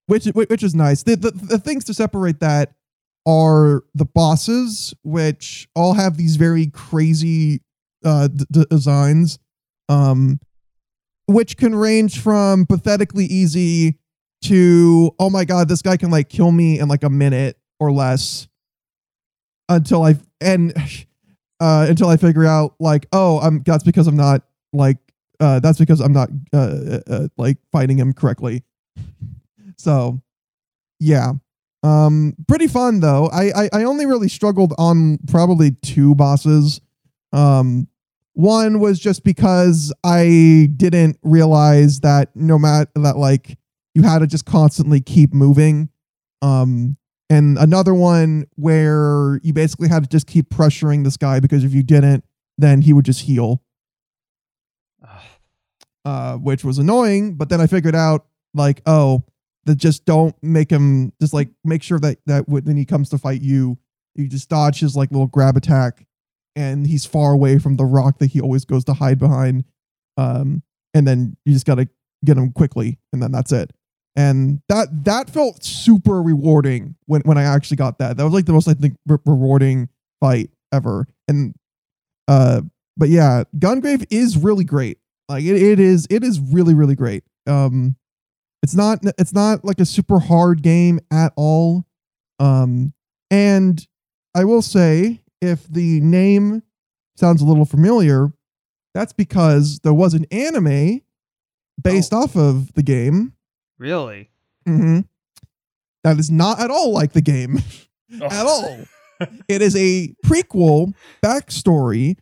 [0.07, 1.03] which which is nice.
[1.03, 2.73] The, the the things to separate that
[3.27, 7.61] are the bosses, which all have these very crazy
[8.03, 9.39] uh, d- designs,
[9.91, 10.41] um,
[11.27, 13.99] which can range from pathetically easy
[14.43, 17.93] to oh my god, this guy can like kill me in like a minute or
[17.93, 18.49] less,
[19.69, 20.73] until I and
[21.61, 24.99] uh, until I figure out like oh I'm that's because I'm not like
[25.41, 28.63] uh, that's because I'm not uh, uh, uh, like fighting him correctly.
[29.77, 30.23] So,
[31.01, 31.33] yeah,
[31.83, 33.27] um, pretty fun though.
[33.27, 36.81] I, I I only really struggled on probably two bosses.
[37.33, 37.89] Um,
[38.35, 43.59] one was just because I didn't realize that no matter that like
[43.95, 45.89] you had to just constantly keep moving.
[46.43, 46.97] Um,
[47.31, 51.73] and another one where you basically had to just keep pressuring this guy because if
[51.73, 52.25] you didn't,
[52.59, 53.63] then he would just heal
[56.05, 57.35] uh, which was annoying.
[57.35, 59.25] But then I figured out like, oh,
[59.65, 63.19] that just don't make him just like make sure that that when he comes to
[63.19, 63.79] fight you,
[64.15, 66.07] you just dodge his like little grab attack,
[66.57, 69.65] and he's far away from the rock that he always goes to hide behind.
[70.17, 70.63] Um,
[70.93, 71.89] and then you just gotta
[72.25, 73.73] get him quickly, and then that's it.
[74.17, 78.17] And that that felt super rewarding when when I actually got that.
[78.17, 79.89] That was like the most I think re- rewarding
[80.21, 81.09] fight ever.
[81.27, 81.55] And
[82.29, 82.63] uh,
[82.97, 84.99] but yeah, Gungrave is really great.
[85.29, 87.25] Like it, it is it is really really great.
[87.47, 87.97] Um
[88.63, 91.85] it's not it's not like a super hard game at all.
[92.39, 92.93] Um
[93.31, 93.87] and
[94.35, 96.63] I will say if the name
[97.17, 98.33] sounds a little familiar,
[98.95, 101.01] that's because there was an anime
[101.83, 103.33] based off of the game.
[103.79, 104.31] Really?
[104.67, 105.01] hmm
[106.05, 107.59] That is not at all like the game
[108.21, 108.79] at all.
[109.49, 112.17] it is a prequel backstory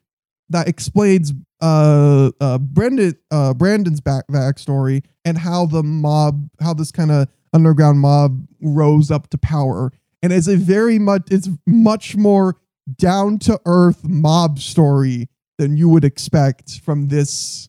[0.49, 6.91] that explains uh, uh, Brendan, uh, Brandon's back backstory and how the mob, how this
[6.91, 9.93] kind of underground mob rose up to power.
[10.23, 12.57] And it's a very much, it's much more
[12.97, 17.69] down to earth mob story than you would expect from this.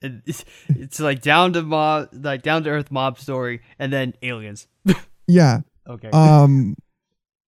[0.00, 4.66] It's, it's like down to mob, like down to earth mob story, and then aliens.
[5.28, 5.60] Yeah.
[5.88, 6.10] Okay.
[6.10, 6.76] Um,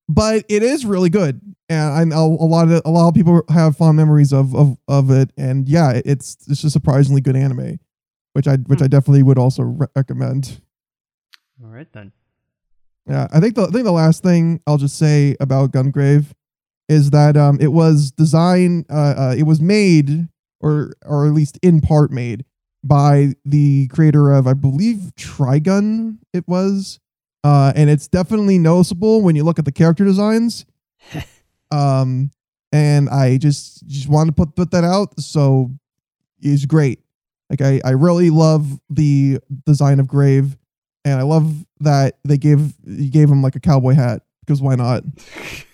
[0.09, 3.43] but it is really good, and I know a lot of a lot of people
[3.49, 5.31] have fond memories of of of it.
[5.37, 7.79] And yeah, it's it's a surprisingly good anime,
[8.33, 10.61] which I which I definitely would also re- recommend.
[11.63, 12.11] All right then.
[13.09, 16.33] Yeah, I think the I think the last thing I'll just say about Gungrave
[16.89, 20.29] is that um it was designed uh, uh it was made
[20.61, 22.45] or or at least in part made
[22.83, 27.01] by the creator of I believe Trigun it was.
[27.43, 30.67] Uh and it's definitely noticeable when you look at the character designs.
[31.71, 32.31] Um
[32.73, 35.71] and I just just wanted to put put that out so
[36.41, 37.01] it's great.
[37.51, 40.57] Like I I really love the design of Grave
[41.05, 42.75] and I love that they gave
[43.11, 45.03] gave him like a cowboy hat because why not?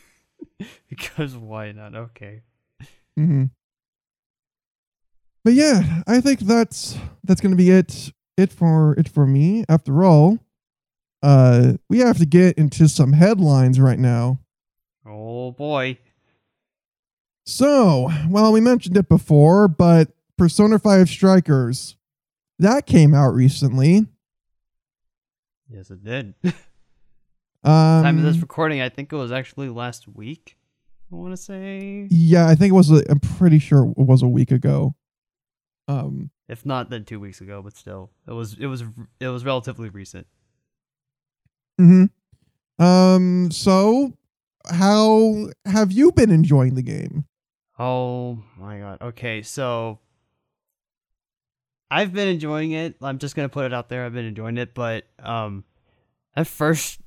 [0.91, 1.95] because why not?
[1.95, 2.43] Okay.
[3.17, 3.45] hmm
[5.45, 9.65] But yeah, I think that's that's gonna be it it for it for me.
[9.69, 10.39] After all,
[11.23, 14.41] uh, we have to get into some headlines right now.
[15.07, 15.99] Oh boy.
[17.47, 21.97] So, well, we mentioned it before, but Persona 5 Strikers
[22.59, 24.07] that came out recently.
[25.69, 26.35] Yes, it did.
[27.63, 30.57] Um, Time of this recording, I think it was actually last week.
[31.13, 32.91] I want to say, yeah, I think it was.
[32.91, 34.95] A, I'm pretty sure it was a week ago.
[35.89, 37.63] Um, if not, then two weeks ago.
[37.63, 38.85] But still, it was it was
[39.19, 40.27] it was relatively recent.
[41.79, 42.05] hmm
[42.79, 43.51] Um.
[43.51, 44.13] So,
[44.69, 47.25] how have you been enjoying the game?
[47.79, 48.99] Oh my god.
[49.01, 49.99] Okay, so
[51.91, 52.97] I've been enjoying it.
[53.03, 54.05] I'm just gonna put it out there.
[54.05, 55.65] I've been enjoying it, but um,
[56.37, 57.01] at first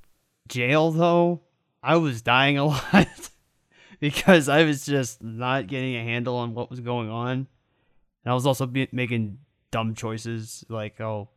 [0.50, 1.42] jail though,
[1.82, 3.08] I was dying a lot
[4.04, 7.48] because I was just not getting a handle on what was going on, and
[8.26, 9.38] I was also be- making
[9.72, 11.30] dumb choices like, oh,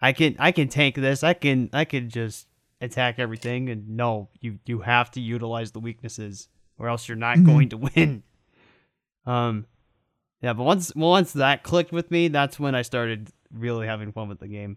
[0.00, 1.24] I can I can tank this.
[1.24, 2.48] I can I can just
[2.82, 6.48] attack everything, and no, you you have to utilize the weaknesses,
[6.78, 7.46] or else you're not Mhm.
[7.46, 8.22] going to win.
[9.24, 9.66] Um,
[10.42, 14.28] yeah, but once once that clicked with me, that's when I started really having fun
[14.28, 14.76] with the game.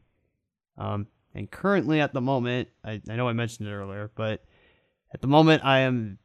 [0.78, 4.43] Um, And currently, at the moment, I, I know I mentioned it earlier, but
[5.13, 6.17] at the moment, I am,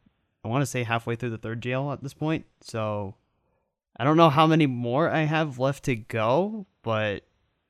[0.44, 2.46] I want to say halfway through the third jail at this point.
[2.61, 3.14] So
[3.96, 7.24] I don't know how many more I have left to go, but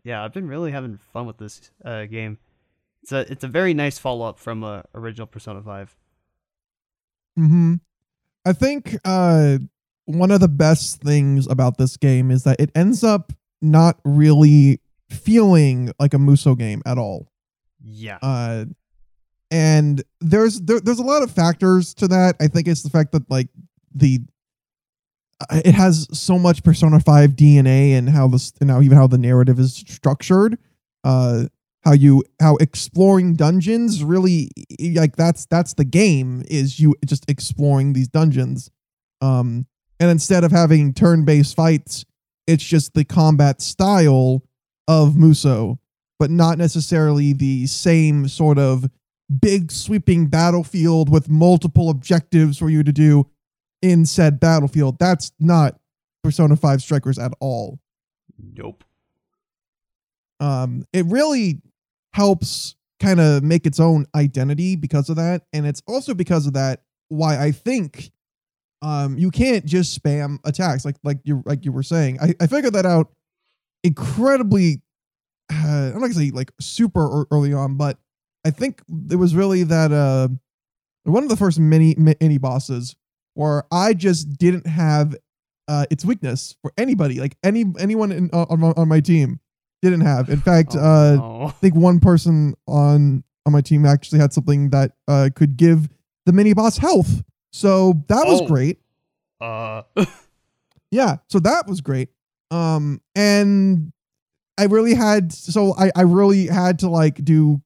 [0.04, 2.38] yeah, I've been really having fun with this uh, game.
[3.02, 5.96] It's a it's a very nice follow up from uh, original Persona Five.
[7.36, 7.74] Hmm.
[8.44, 9.58] I think uh,
[10.04, 14.80] one of the best things about this game is that it ends up not really
[15.10, 17.30] feeling like a Musou game at all.
[17.82, 18.18] Yeah.
[18.22, 18.66] Uh,
[19.50, 22.36] and there's there, there's a lot of factors to that.
[22.40, 23.48] I think it's the fact that like
[23.94, 24.20] the
[25.40, 29.06] uh, it has so much Persona 5 DNA and how this and how even how
[29.06, 30.58] the narrative is structured.
[31.04, 31.44] Uh
[31.82, 34.50] how you how exploring dungeons really
[34.94, 38.70] like that's that's the game is you just exploring these dungeons.
[39.20, 39.66] Um
[39.98, 42.04] and instead of having turn-based fights,
[42.46, 44.42] it's just the combat style
[44.88, 45.78] of Musou,
[46.18, 48.86] but not necessarily the same sort of
[49.38, 53.28] big sweeping battlefield with multiple objectives for you to do
[53.82, 54.98] in said battlefield.
[54.98, 55.78] That's not
[56.22, 57.78] Persona 5 Strikers at all.
[58.54, 58.84] Nope.
[60.40, 61.60] Um, it really
[62.12, 65.42] helps kind of make its own identity because of that.
[65.52, 68.10] And it's also because of that why I think
[68.82, 72.18] um you can't just spam attacks like like you like you were saying.
[72.20, 73.12] I, I figured that out
[73.82, 74.80] incredibly
[75.52, 77.98] uh, I'm not gonna say like super early on, but
[78.44, 80.28] I think it was really that uh
[81.04, 82.94] one of the first mini mini bosses
[83.34, 85.14] where I just didn't have
[85.68, 89.38] uh, its weakness for anybody, like any anyone in, uh, on, on my team
[89.82, 90.28] didn't have.
[90.28, 91.44] In fact, Oh, uh, no.
[91.46, 95.88] I think one person on on my team actually had something that uh, could give
[96.26, 97.22] the mini boss health.
[97.52, 98.46] So that was Oh.
[98.46, 98.78] great.
[99.40, 99.82] Uh,
[100.90, 102.08] Yeah, so that was great.
[102.50, 103.92] Um, and
[104.58, 107.62] I really had so I I really had to like do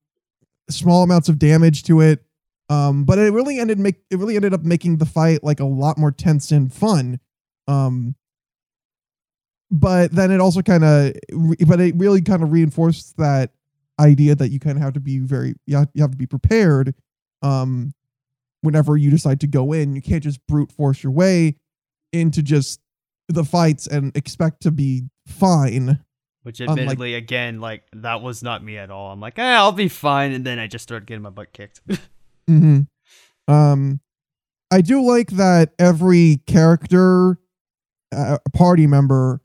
[0.71, 2.25] small amounts of damage to it.
[2.71, 5.67] Um, but it really ended make it really ended up making the fight like a
[5.67, 7.21] lot more tense and fun.
[7.69, 8.15] Um,
[9.71, 11.13] but then it also kind of,
[11.67, 13.51] but it really kind of reinforced that
[14.01, 16.27] idea that you kind of have to be very, you have, you have to be
[16.27, 16.95] prepared.
[17.43, 17.93] Um,
[18.61, 21.57] whenever you decide to go in, you can't just brute force your way
[22.13, 22.81] into just
[23.29, 26.01] the fights and expect to be fine.
[26.45, 29.11] Which Unlike- admittedly, again, like that was not me at all.
[29.13, 31.81] I'm like, eh, I'll be fine, and then I just started getting my butt kicked.
[32.49, 32.81] hmm
[33.49, 34.01] Um,
[34.71, 37.39] I do like that every character,
[38.15, 39.41] uh, party member,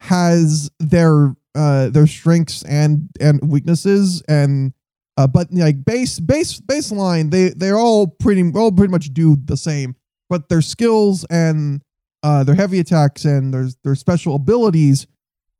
[0.00, 4.72] has their uh their strengths and and weaknesses, and
[5.16, 9.56] uh, but like base base baseline, they they're all pretty all pretty much do the
[9.56, 9.94] same,
[10.28, 11.82] but their skills and
[12.22, 15.06] uh their heavy attacks and their their special abilities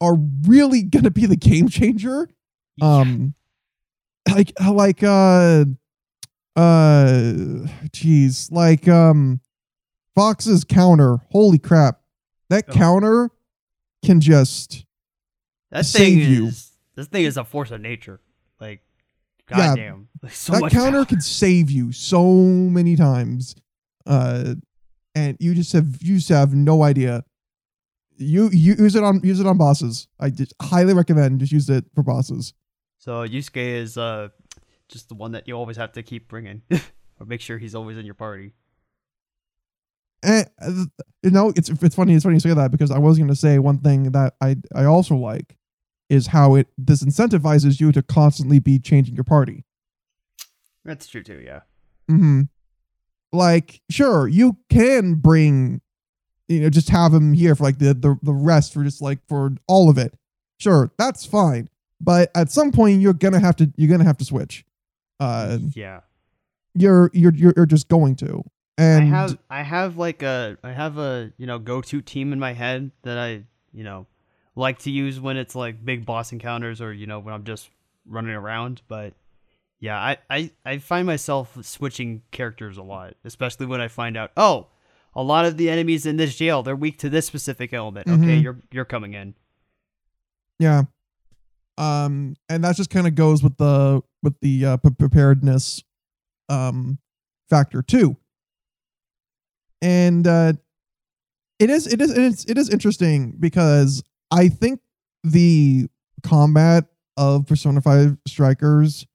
[0.00, 2.28] are really gonna be the game changer
[2.82, 3.34] um
[4.34, 5.64] like like uh
[6.56, 7.12] uh
[7.92, 9.40] jeez like um
[10.14, 12.00] fox's counter holy crap
[12.48, 12.72] that Oh.
[12.72, 13.30] counter
[14.04, 14.84] can just
[15.70, 16.46] that thing save you.
[16.48, 18.20] is this thing is a force of nature.
[18.60, 18.82] Like,
[19.48, 21.04] Yeah, goddamn, like, so that counter power.
[21.06, 23.54] can save you so many times
[24.06, 24.54] uh
[25.14, 27.24] and you just have you just have no idea
[28.20, 30.30] you, you use it on use it on bosses i
[30.62, 32.54] highly recommend just use it for bosses
[32.98, 34.28] So Yusuke is uh
[34.88, 36.62] just the one that you always have to keep bringing,
[37.20, 38.52] or make sure he's always in your party.
[40.22, 40.85] And uh,
[41.22, 42.14] you know, it's it's funny.
[42.14, 44.56] It's funny you say that because I was going to say one thing that I
[44.74, 45.56] I also like
[46.11, 49.64] is how it disincentivizes you to constantly be changing your party.
[50.85, 51.40] That's true too.
[51.44, 51.61] Yeah.
[52.09, 52.42] hmm
[53.33, 55.80] Like, sure, you can bring,
[56.50, 59.20] you know, just have him here for like the the the rest for just like
[59.28, 60.14] for all of it.
[60.58, 61.68] Sure, that's fine.
[62.00, 64.64] But at some point, you're gonna have to you're gonna have to switch.
[65.20, 66.00] Uh, yeah.
[66.74, 68.42] you're you're you're, you're just going to.
[68.78, 72.32] And I have I have like a I have a you know go to team
[72.32, 74.06] in my head that I you know
[74.56, 77.70] like to use when it's like big boss encounters or you know when I'm just
[78.06, 78.82] running around.
[78.88, 79.12] But
[79.78, 84.32] yeah, I I, I find myself switching characters a lot, especially when I find out
[84.36, 84.66] oh
[85.14, 88.07] a lot of the enemies in this jail they're weak to this specific element.
[88.09, 88.42] Okay, Mhm.
[88.42, 89.35] you're you're coming in.
[90.59, 90.83] Yeah.
[91.79, 95.83] Um, and that just kind of goes with the with the uh, pre- preparedness
[96.49, 96.99] um
[97.49, 98.16] factor too.
[99.83, 100.53] And uh
[101.59, 104.81] it is it is it is it is interesting because I think
[105.25, 105.88] the
[106.23, 109.07] combat of Persona 5 Strikers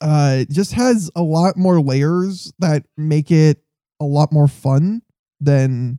[0.00, 3.62] uh just has a lot more layers that make it
[4.02, 5.02] a lot more fun
[5.40, 5.98] than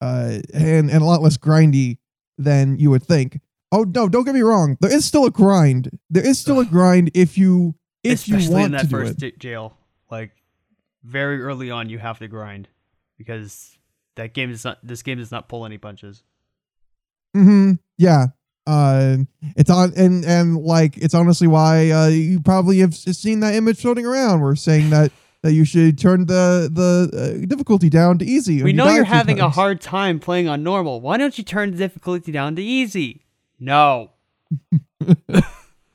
[0.00, 1.98] uh and and a lot less grindy
[2.36, 4.78] than you would think Oh no, don't get me wrong.
[4.80, 5.98] There is still a grind.
[6.08, 8.90] There is still a grind if you if Especially you want in that to do
[8.90, 9.38] first it.
[9.38, 9.76] jail.
[10.10, 10.30] Like
[11.02, 12.68] very early on you have to grind
[13.18, 13.76] because
[14.16, 16.22] that game is not this game does not pull any punches.
[17.34, 18.28] hmm Yeah.
[18.66, 19.18] Uh,
[19.56, 23.80] it's on and and like it's honestly why uh, you probably have seen that image
[23.80, 24.40] floating around.
[24.40, 25.10] We're saying that
[25.42, 28.62] that you should turn the the uh, difficulty down to easy.
[28.62, 31.00] We you know you're having a hard time playing on normal.
[31.00, 33.24] Why don't you turn the difficulty down to easy?
[33.58, 34.10] No.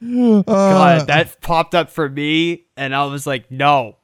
[0.05, 3.95] Uh, God, that popped up for me, and I was like, no,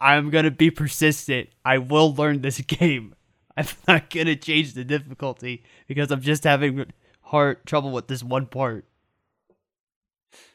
[0.00, 1.48] I'm gonna be persistent.
[1.64, 3.16] I will learn this game.
[3.56, 6.86] I'm not gonna change the difficulty because I'm just having
[7.22, 8.84] hard trouble with this one part.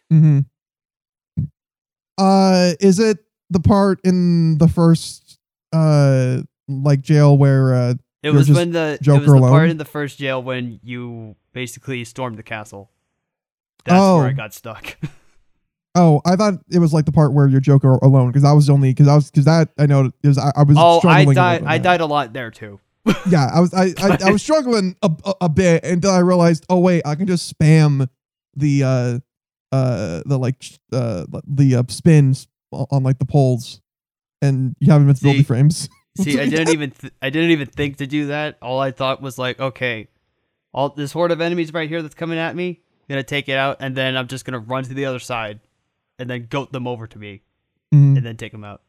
[0.09, 0.39] hmm
[2.17, 5.39] Uh, is it the part in the first
[5.73, 9.77] uh like jail where uh It was when the it Joker was the part in
[9.77, 12.91] the first jail when you basically stormed the castle.
[13.85, 14.33] That's where I Oh.
[14.33, 14.97] got stuck.
[15.95, 18.69] oh I thought it was like the part where you're Joker alone because I was
[18.69, 21.63] only because I was because that I know because I, I was oh, I died.
[21.63, 21.83] I that.
[21.83, 22.79] died a lot there too.
[23.29, 26.65] yeah I was I I, I was struggling a, a, a bit until I realized
[26.69, 28.09] oh wait I can just spam
[28.55, 29.19] the uh
[29.71, 33.81] uh the like uh the uh, spins on, like the poles
[34.41, 37.97] and you have invincibility See, frames See, I didn't even th- I didn't even think
[37.97, 38.57] to do that.
[38.61, 40.07] All I thought was like, okay,
[40.73, 43.57] all this horde of enemies right here that's coming at me, I'm gonna take it
[43.57, 45.59] out, and then I'm just gonna run to the other side,
[46.19, 47.41] and then goat them over to me,
[47.93, 48.17] Mhm.
[48.17, 48.81] and then take them out.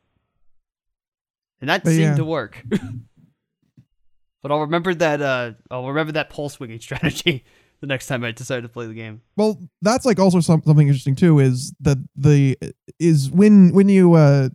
[1.60, 2.16] And that But seemed yeah.
[2.16, 2.62] to work.
[4.42, 5.20] but I'll remember that.
[5.20, 7.44] Uh, I'll remember that pole swinging strategy
[7.80, 9.20] the next time I decide to play the game.
[9.36, 11.38] Well, that's like also some, something interesting too.
[11.38, 12.56] Is that the
[12.98, 14.48] is when when you uh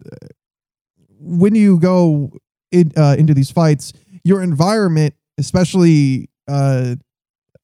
[1.19, 2.31] when you go
[2.71, 6.95] in, uh, into these fights, your environment, especially uh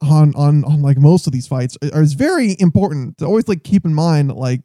[0.01, 3.17] on on on like most of these fights, is very important.
[3.17, 4.61] To always like keep in mind like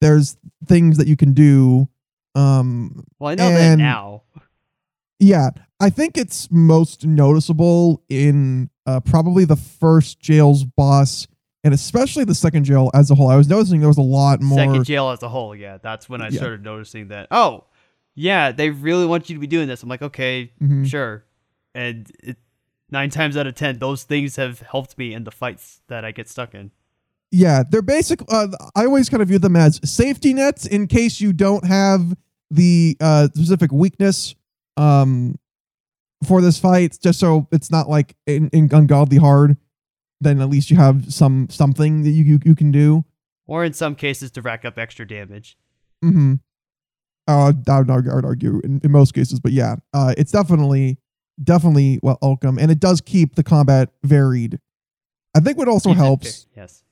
[0.00, 1.88] there's things that you can do.
[2.34, 4.22] Um, Well, I know that now.
[5.20, 11.26] yeah, I think it's most noticeable in uh, probably the first jail's boss,
[11.64, 13.28] and especially the second jail as a whole.
[13.28, 14.58] I was noticing there was a lot more.
[14.58, 16.38] Second jail as a whole, yeah, that's when I Yeah.
[16.38, 17.28] started noticing that.
[17.30, 17.64] Oh,
[18.14, 19.82] yeah, they really want you to be doing this.
[19.82, 20.86] I'm like, okay, Mhm.
[20.86, 21.24] sure.
[21.74, 22.36] And it,
[22.90, 26.10] nine times out of ten, those things have helped me in the fights that I
[26.12, 26.70] get stuck in.
[27.30, 28.20] Yeah, they're basic.
[28.28, 32.14] Uh, I always kind of view them as safety nets in case you don't have
[32.50, 34.34] the uh, specific weakness
[34.76, 35.36] um,
[36.24, 36.98] for this fight.
[37.02, 39.56] Just so it's not like in, in ungodly hard.
[40.20, 43.04] Then at least you have some something that you you, you can do.
[43.46, 45.56] Or in some cases, to rack up extra damage.
[46.04, 46.34] Mm-hmm.
[47.28, 50.32] Uh, I would argue, I would argue in, in most cases, but yeah, uh, it's
[50.32, 50.98] definitely
[51.42, 54.58] definitely well welcome, and it does keep the combat varied.
[55.34, 56.46] I think what also helps.
[56.56, 56.82] Yes.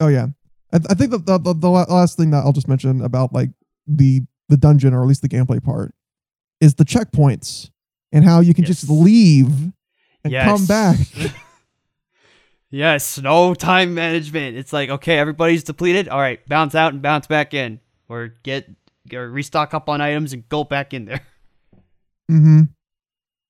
[0.00, 0.28] Oh yeah,
[0.72, 3.50] I, I think the, the the the last thing that I'll just mention about like
[3.86, 5.94] the the dungeon or at least the gameplay part
[6.60, 7.70] is the checkpoints
[8.14, 9.50] and how you can just leave
[10.22, 10.46] and yes.
[10.46, 10.98] come back.
[12.70, 13.18] yes.
[13.18, 14.56] No time management.
[14.56, 16.08] It's like, okay, everybody's depleted.
[16.08, 18.70] All right, bounce out and bounce back in, or get
[19.12, 21.20] or restock up on items and go back in there.
[22.30, 22.62] Mm-hmm.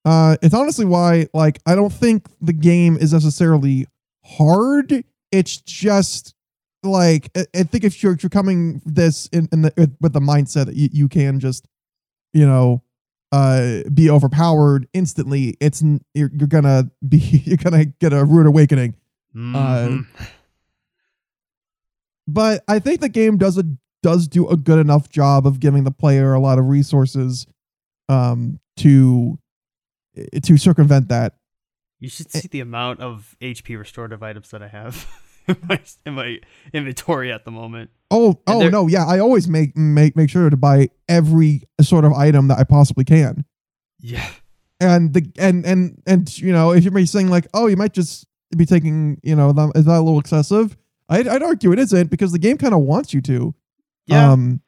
[0.05, 3.87] Uh, it's honestly why, like, I don't think the game is necessarily
[4.25, 5.05] hard.
[5.31, 6.35] It's just
[6.83, 10.21] like I, I think if you're if you're coming this in, in the with the
[10.21, 11.67] mindset that you, you can just,
[12.33, 12.83] you know,
[13.35, 15.57] uh, be overpowered instantly.
[15.61, 15.83] It's
[16.15, 18.95] you're, you're gonna be you're gonna get a rude awakening.
[19.35, 20.07] Mhm.
[22.29, 23.65] But I think the game does a
[24.03, 27.47] does do a good enough job of giving the player a lot of resources,
[28.09, 29.39] um, to
[30.43, 31.35] to circumvent that.
[31.99, 35.09] You should see the amount of HP restorative items that I have
[35.49, 36.39] in my in my
[36.73, 37.91] inventory at the moment.
[38.11, 39.05] Oh, And oh no, yeah.
[39.05, 43.05] I always make make make sure to buy every sort of item that I possibly
[43.05, 43.45] can.
[43.99, 44.29] Yeah.
[44.81, 48.27] And the and and and you know, if you're saying like, oh, you might just
[48.57, 50.77] be taking, you know, that, is that a little excessive?
[51.09, 53.55] I'd, I'd argue it isn't because the game kind of wants you to.
[54.07, 54.33] Yeah.
[54.33, 54.61] Um,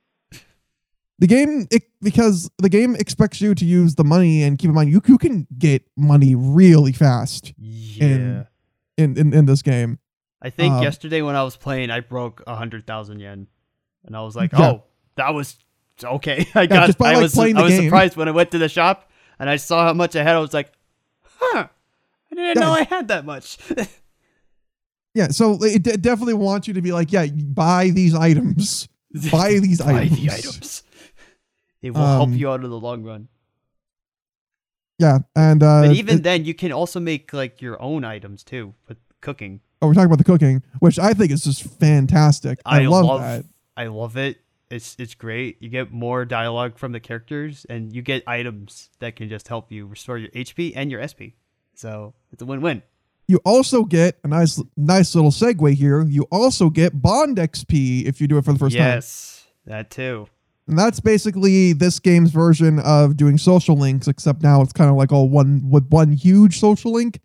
[1.18, 4.74] the game it, because the game expects you to use the money and keep in
[4.74, 8.44] mind you, you can get money really fast yeah.
[8.98, 9.98] in in, in this game.
[10.46, 13.48] I think um, yesterday when I was playing, I broke a hundred thousand yen,
[14.04, 14.70] and I was like, Yeah.
[14.70, 14.84] "Oh,
[15.16, 15.56] that was
[16.02, 16.96] okay." I got.
[16.98, 17.34] by, I was.
[17.34, 17.84] playing I the was game.
[17.84, 20.36] surprised when I went to the shop and I saw how much I had.
[20.36, 20.70] I was like,
[21.22, 21.66] "Huh,
[22.30, 22.62] I didn't Yeah.
[22.62, 23.58] know I had that much."
[25.14, 28.86] Yeah, so it de- definitely wants you to be like, yeah, buy these items.
[29.32, 30.20] Buy these Buy items.
[30.20, 30.82] the items.
[31.80, 33.28] It will help Um, you out in the long run.
[34.98, 38.42] Yeah, and uh, But even it- then, you can also make like your own items
[38.44, 39.60] too, with cooking.
[39.82, 42.60] Oh, we're talking about the cooking, which I think is just fantastic.
[42.64, 43.44] I, love, that.
[43.76, 44.38] I love it.
[44.68, 45.62] It's it's great.
[45.62, 49.70] You get more dialogue from the characters, and you get items that can just help
[49.70, 51.38] you restore your HP and your SP.
[51.74, 52.82] So it's a win-win.
[53.28, 56.04] You also get a nice, nice little segue here.
[56.04, 58.86] You also get Bond XP if you do it for the first time.
[58.86, 60.28] yes, that too.
[60.68, 64.96] And that's basically this game's version of doing social links, except now it's kind of
[64.96, 67.20] like all one with one huge social link.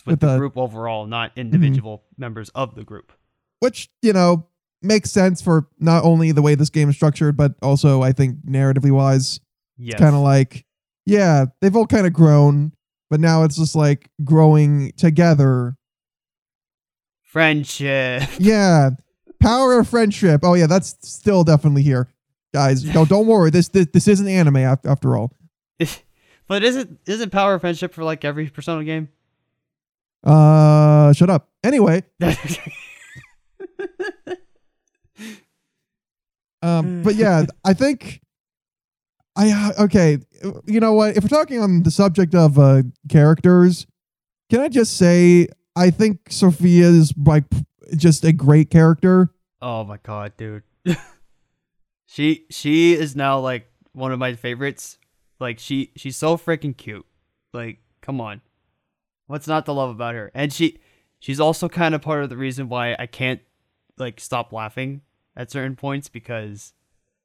[0.00, 1.40] It's with, With the the- group overall, not mm-hmm.
[1.40, 3.12] individual members of the group.
[3.60, 4.46] which you know
[4.82, 8.44] makes sense for not only the way this game is structured, but also I think
[8.46, 9.40] narratively wise,
[9.76, 9.98] Yes.
[9.98, 10.64] kind of like
[11.06, 12.72] yeah, they've all kind of grown,
[13.10, 15.76] but now it's just like growing together.
[17.22, 18.22] friendship.
[18.38, 18.90] Yeah,
[19.40, 20.40] power of friendship.
[20.44, 22.08] Oh yeah, that's still definitely here,
[22.54, 22.84] guys.
[22.94, 23.50] No, don't worry.
[23.50, 25.32] This this, this isn't anime af- after all.
[26.48, 29.08] but isn't isn't power of friendship for like every Persona game?
[30.24, 31.48] Uh, shut up.
[31.64, 32.02] Anyway,
[36.62, 38.20] Um, but yeah, I think
[39.34, 40.18] I okay.
[40.66, 41.16] You know what?
[41.16, 43.86] If we're talking on the subject of uh, characters,
[44.50, 47.44] can I just say I think Sophia is like
[47.96, 49.30] just a great character.
[49.62, 50.64] oh my god, dude.
[52.06, 54.98] she she is now like one of my favorites.
[55.38, 57.06] Like she she's so freaking cute.
[57.54, 58.42] Like come on.
[59.30, 60.32] What's not to love about her?
[60.34, 60.80] And she
[61.20, 63.40] she's also kind of part of the reason why I can't
[63.96, 65.02] like stop laughing
[65.36, 66.72] at certain points because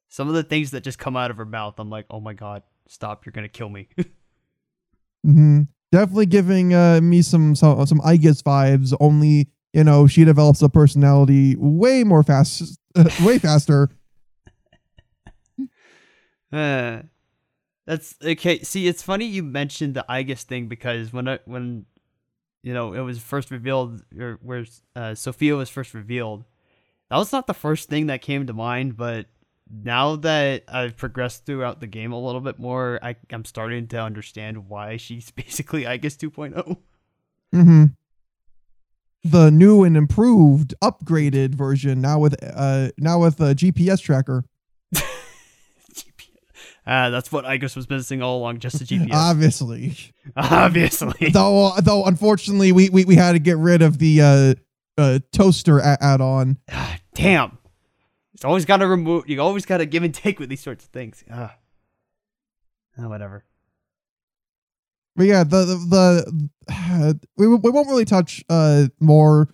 [0.08, 2.34] some of the things that just come out of her mouth, I'm like, "Oh my
[2.34, 3.88] god, stop, you're going to kill me."
[5.26, 8.94] hmm Definitely giving uh, me some some some I guess vibes.
[9.00, 12.78] Only you know she develops a personality way more fast,
[13.24, 13.90] way faster.
[16.54, 17.02] Uh,
[17.86, 18.60] that's okay.
[18.60, 21.86] See, it's funny you mentioned the Aigis thing because when I, when
[22.66, 26.44] you know it was first revealed, or where uh, Sophia was first revealed,
[27.12, 28.98] that was not the first thing that came to mind.
[28.98, 29.28] But
[29.72, 34.02] now that I've progressed throughout the game a little bit more, I, I'm starting to
[34.02, 36.78] understand why she's basically Aigis 2.0.
[37.54, 37.86] hmm
[39.24, 44.44] The new and improved, upgraded version now with uh now with a GPS tracker.
[46.88, 49.10] Ah, that's what Aigis was missing all along, just a GPS.
[49.12, 49.96] Obviously,
[50.36, 51.30] Obviously.
[51.30, 54.54] though though unfortunately we, we we had to get rid of the uh,
[55.02, 56.58] uh toaster a- add-on.
[56.72, 57.58] Ah, Damn.
[58.34, 59.30] It's always got to remove.
[59.30, 61.24] You always got to give and take with these sorts of things.
[61.32, 61.56] Ah.
[63.00, 63.46] Ah, whatever.
[65.16, 69.48] But yeah, the the, the we we won't really touch uh more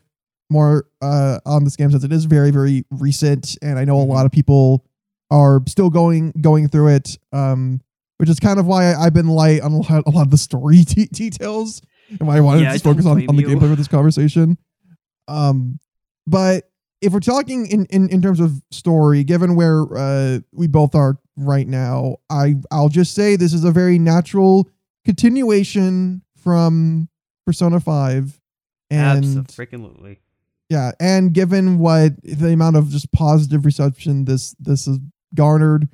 [0.49, 4.03] more uh on this game since it is very very recent, and I know a
[4.03, 4.85] lot of people
[5.31, 7.17] are still going going through it.
[7.31, 7.81] Um,
[8.17, 10.29] which is kind of why I, I've been light on a lot, a lot of
[10.29, 11.81] the story de- details
[12.19, 14.59] and why I wanted Yeah, to focus on, on the gameplay with this conversation.
[15.27, 15.79] Um,
[16.27, 16.69] but
[17.01, 21.17] if we're talking in, in, in terms of story, given where uh, we both are
[21.35, 24.69] right now, I I'll just say this is a very natural
[25.03, 27.09] continuation from
[27.47, 28.39] Persona Five,
[28.91, 30.19] and Absolutely.
[30.69, 34.99] yeah, and given what the amount of just positive reception this this has
[35.33, 35.87] garnered,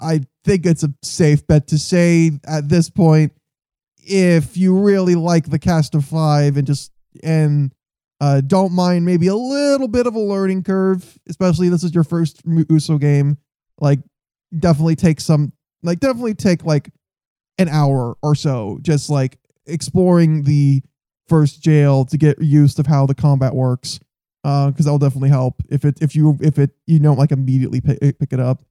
[0.00, 3.32] I think it's a safe bet to say at this point,
[3.98, 6.90] if you really like the cast of five and just
[7.22, 7.72] and
[8.20, 12.04] uh, don't mind maybe a little bit of a learning curve, especially this is your
[12.04, 13.36] first Musou game,
[13.80, 14.00] like
[14.58, 15.52] definitely take some
[15.82, 16.90] like definitely take like
[17.58, 20.82] an hour or so just like exploring the
[21.28, 24.00] first jail to get used of how the combat works
[24.44, 27.80] uh because that'll definitely help if it if you if it you don't like immediately
[27.80, 28.62] pick, pick it up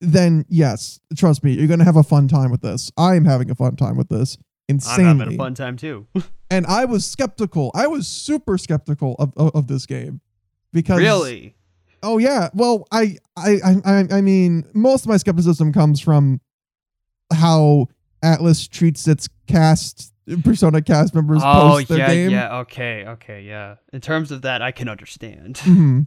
[0.00, 3.54] then yes trust me you're gonna have a fun time with this i'm having a
[3.54, 4.36] fun time with this
[4.68, 4.78] I'm
[5.18, 6.06] having a fun time too.
[6.50, 10.20] and i was skeptical i was super skeptical of, of, of this game
[10.72, 11.54] because really?
[12.02, 12.48] Oh yeah.
[12.52, 16.38] Well, I, I, I, I- I mean, most of my skepticism comes from
[17.32, 17.86] how
[18.22, 20.12] Atlus treats its cast,
[20.42, 22.30] Persona cast members Oh post their yeah, game.
[22.30, 22.58] yeah.
[22.60, 23.76] Okay, okay, yeah.
[23.92, 25.56] In terms of that, I can understand.
[25.56, 26.06] Mhm.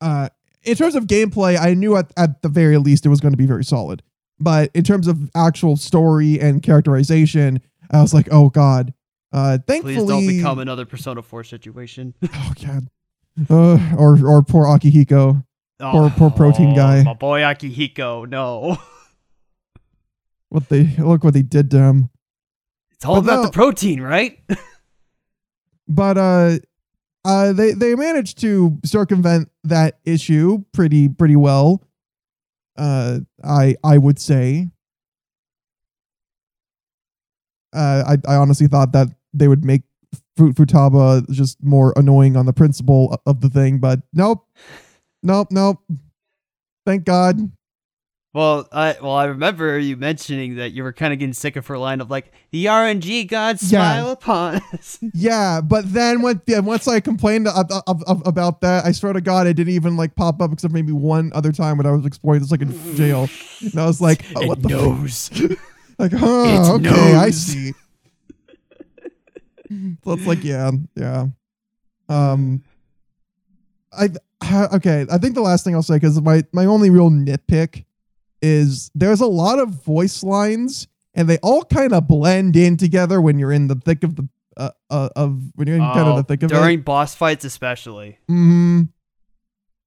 [0.00, 0.28] Uh,
[0.64, 3.36] in terms of gameplay, I knew at, at the very least it was going to
[3.38, 4.02] be very solid.
[4.38, 7.60] But in terms of actual story and characterization,
[7.90, 8.92] I was like, oh god.
[9.32, 12.14] Uh, thankfully, Please don't become another Persona 4 situation.
[12.34, 12.88] oh god.
[13.50, 15.44] Uh, or or poor Akihiko.
[15.78, 17.00] Poor- poor protein guy.
[17.00, 18.78] Oh, My boy Akihiko, no.
[20.48, 22.10] What they look what they did to him.
[22.98, 23.42] It's all But about no.
[23.44, 24.38] the protein, right?
[25.88, 26.58] but uh
[27.24, 31.80] uh they they managed to circumvent that issue pretty pretty well
[32.76, 34.68] uh i i would say
[37.74, 39.82] uh i i honestly thought that they would make
[40.36, 43.78] Fu- Futaba just more annoying on the principle of the thing.
[43.78, 44.46] But nope,
[45.22, 45.78] nope, nope.
[46.84, 47.50] Thank God.
[48.36, 51.66] Well, I well I remember you mentioning that you were kind of getting sick of
[51.68, 53.78] her line of like the RNG gods Yeah.
[53.78, 54.98] smile upon us.
[55.14, 59.14] Yeah, but then when yeah, once I complained of, of, of, about that, I swear
[59.14, 61.92] to God, it didn't even like pop up except maybe one other time when I
[61.92, 63.30] was exploring this like in jail,
[63.62, 65.30] and I was like, oh, what the knows.
[65.98, 67.72] Like, huh, It okay, I see.
[70.04, 71.28] so it's like, yeah, yeah.
[72.10, 72.62] Um,
[73.92, 74.10] I
[74.74, 75.06] okay.
[75.10, 77.85] I think the last thing I'll say because my my only real nitpick
[78.46, 83.20] is there's a lot of voice lines and they all kind of blend in together
[83.20, 86.14] when you're in the thick of the uh, uh of when you're in kind of
[86.14, 86.84] Oh, the thick of during it.
[86.84, 88.18] boss fights especially.
[88.28, 88.82] hmm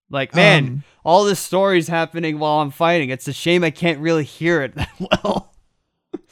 [0.10, 3.10] Like, man, Um, all this story's happening while I'm fighting.
[3.10, 5.53] It's a shame I can't really hear it that well.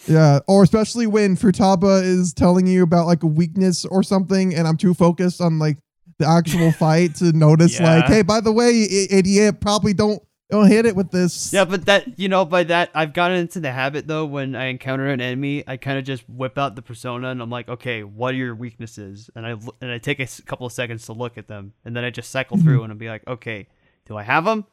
[0.08, 4.68] Yeah, or especially when Futaba is telling you about like a weakness or something, and
[4.68, 5.78] I'm too focused on like
[6.20, 10.86] the actual fight to notice like, hey, by the way, idiot, probably don't don't hit
[10.86, 11.52] it with this.
[11.52, 14.26] Yeah, but that you know, by that I've gotten into the habit though.
[14.26, 17.50] When I encounter an enemy, I kind of just whip out the persona and I'm
[17.50, 19.30] like, okay, what are your weaknesses?
[19.36, 22.04] And I and I take a couple of seconds to look at them, and then
[22.04, 22.66] I just cycle mm-hmm.
[22.66, 23.68] through and I'll be like, okay,
[24.06, 24.66] do I have them?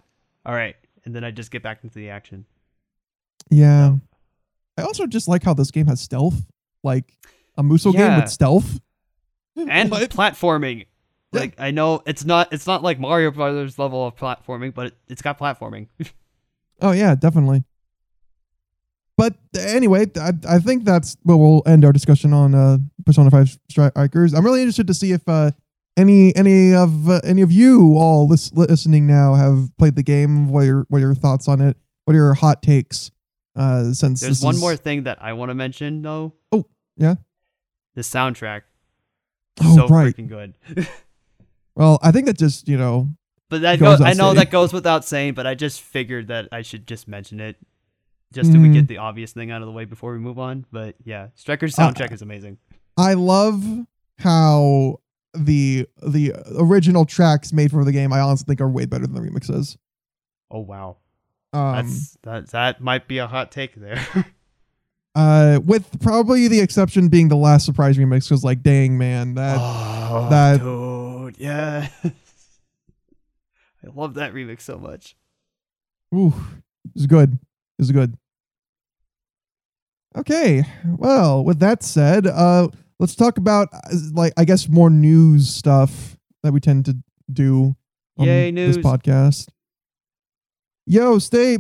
[0.47, 2.45] All right, and then I just get back into the action.
[3.51, 3.97] Yeah.
[4.77, 6.47] I also just like how this game has stealth,
[6.83, 7.17] like
[7.57, 8.81] a Musou game with stealth.
[9.57, 10.87] and platforming.
[11.35, 11.41] Yeah.
[11.41, 14.95] Like I know it's not it's not like Mario Brothers level of platforming, but it,
[15.09, 15.89] it's got platforming.
[16.83, 17.63] Oh yeah, definitely.
[19.17, 23.57] But anyway, I, I think that's where we'll end our discussion on uh, Persona Five
[23.71, 24.35] Strikers.
[24.35, 25.53] I'm really interested to see if uh,
[25.97, 30.49] any any of uh, any of you all lis- listening now have played the game.
[30.49, 31.77] What are your what are your thoughts on it?
[32.07, 33.13] What are your hot takes?
[33.55, 36.35] Uh, since There's one is- more thing that I want to mention though.
[36.51, 36.67] Oh,
[36.97, 37.15] yeah?
[37.95, 38.63] The soundtrack.
[39.63, 40.13] Oh, so right.
[40.15, 40.55] freaking good.
[41.77, 43.09] Well, I think that just you know
[43.51, 46.63] But that Goes I know that goes without saying, but I just figured that I
[46.63, 47.57] should just mention it,
[48.33, 48.73] just so we Mhm.
[48.75, 50.65] get the obvious thing out of the way before we move on.
[50.73, 52.59] But yeah, Striker's Uh, soundtrack is amazing.
[52.97, 53.65] I love
[54.19, 55.01] how
[55.37, 58.13] the the original tracks made for the game.
[58.13, 59.77] I honestly think are way better than the remixes.
[60.51, 60.99] Oh wow,
[61.53, 64.01] Um, that's that that might be a hot take there.
[65.17, 69.59] Uh, with probably the exception being the last surprise remix, because like, dang man, that
[69.61, 70.67] oh, that- dude,
[71.37, 71.89] yeah.
[72.05, 72.11] I
[73.95, 75.17] love that remix so much.
[76.15, 76.33] ooh,
[76.95, 77.39] is good,
[77.79, 78.17] is good.
[80.17, 80.65] Okay,
[80.97, 82.69] well, with that said, uh,
[82.99, 86.97] let's talk about uh, like I guess more news stuff that we tend to
[87.33, 87.75] do
[88.17, 89.49] on Yay, this podcast.
[90.87, 91.57] Yo, stay,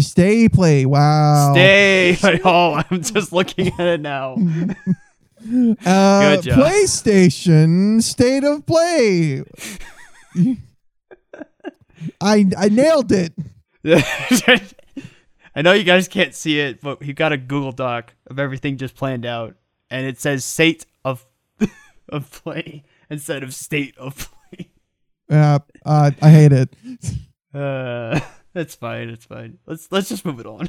[0.00, 0.86] stay, play.
[0.86, 2.16] Wow, Stay.
[2.44, 4.36] oh, I'm just looking at it now.
[5.44, 6.58] Uh, Good job.
[6.58, 9.42] PlayStation State of Play.
[12.20, 13.32] I I nailed it.
[15.56, 18.76] I know you guys can't see it, but he got a Google Doc of everything
[18.76, 19.54] just planned out,
[19.90, 21.24] and it says "state of
[22.08, 24.70] of play" instead of "state of play."
[25.30, 26.74] Yeah, uh, I hate it.
[27.52, 28.20] Uh,
[28.54, 29.10] it's fine.
[29.10, 29.58] It's fine.
[29.66, 30.68] Let's let's just move it on.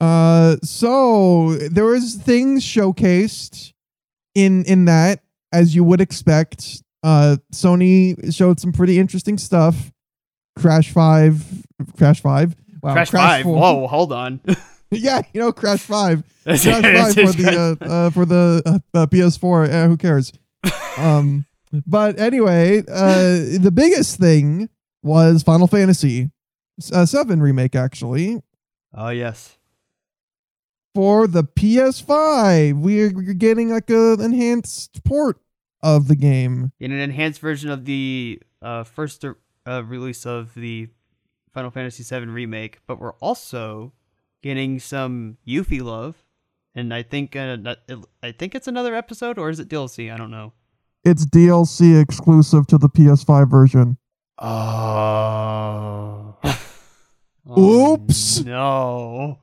[0.00, 3.72] Uh, so there was things showcased
[4.34, 5.20] in in that,
[5.52, 6.82] as you would expect.
[7.02, 9.92] Uh, Sony showed some pretty interesting stuff.
[10.56, 11.44] Crash Five,
[11.96, 13.44] Crash Five, wow, Crash, Five.
[13.44, 13.56] 4.
[13.56, 14.40] Whoa, hold on.
[14.90, 16.22] yeah, you know Crash Five.
[16.44, 19.72] Crash Five for the uh, uh, for the uh, uh, PS4.
[19.72, 20.32] Uh, who cares?
[20.96, 21.46] Um,
[21.86, 24.68] but anyway, uh, the biggest thing
[25.02, 26.30] was Final Fantasy
[26.92, 28.40] uh, Seven remake, actually,
[28.94, 29.58] oh yes.
[30.94, 32.80] For the PS5.
[32.80, 35.38] We're, getting like a enhanced port
[35.82, 36.72] of the game.
[36.80, 40.88] In an enhanced version of the uh, first uh, release of the
[41.52, 43.92] Final Fantasy VII remake, but we're also
[44.42, 46.16] getting some Yuffie love,
[46.74, 47.56] and I think uh,
[48.22, 50.12] I think it's another episode, or is it DLC?
[50.12, 50.52] I don't know.
[51.04, 53.98] It's DLC exclusive to the PS5 version.
[54.38, 56.36] Oh.
[57.58, 58.40] Oops.
[58.40, 59.38] No.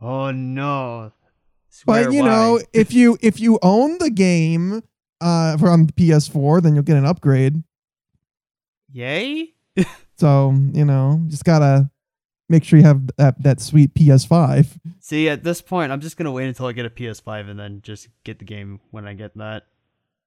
[0.00, 1.12] Oh no.
[1.86, 2.28] But you why.
[2.28, 4.82] know, if you if you own the game
[5.20, 7.62] uh from the PS4, then you'll get an upgrade.
[8.92, 9.54] Yay?
[10.18, 11.90] So, you know, just gotta
[12.48, 14.66] make sure you have that, that sweet PS5.
[14.98, 17.82] See, at this point, I'm just gonna wait until I get a PS5 and then
[17.82, 19.66] just get the game when I get that.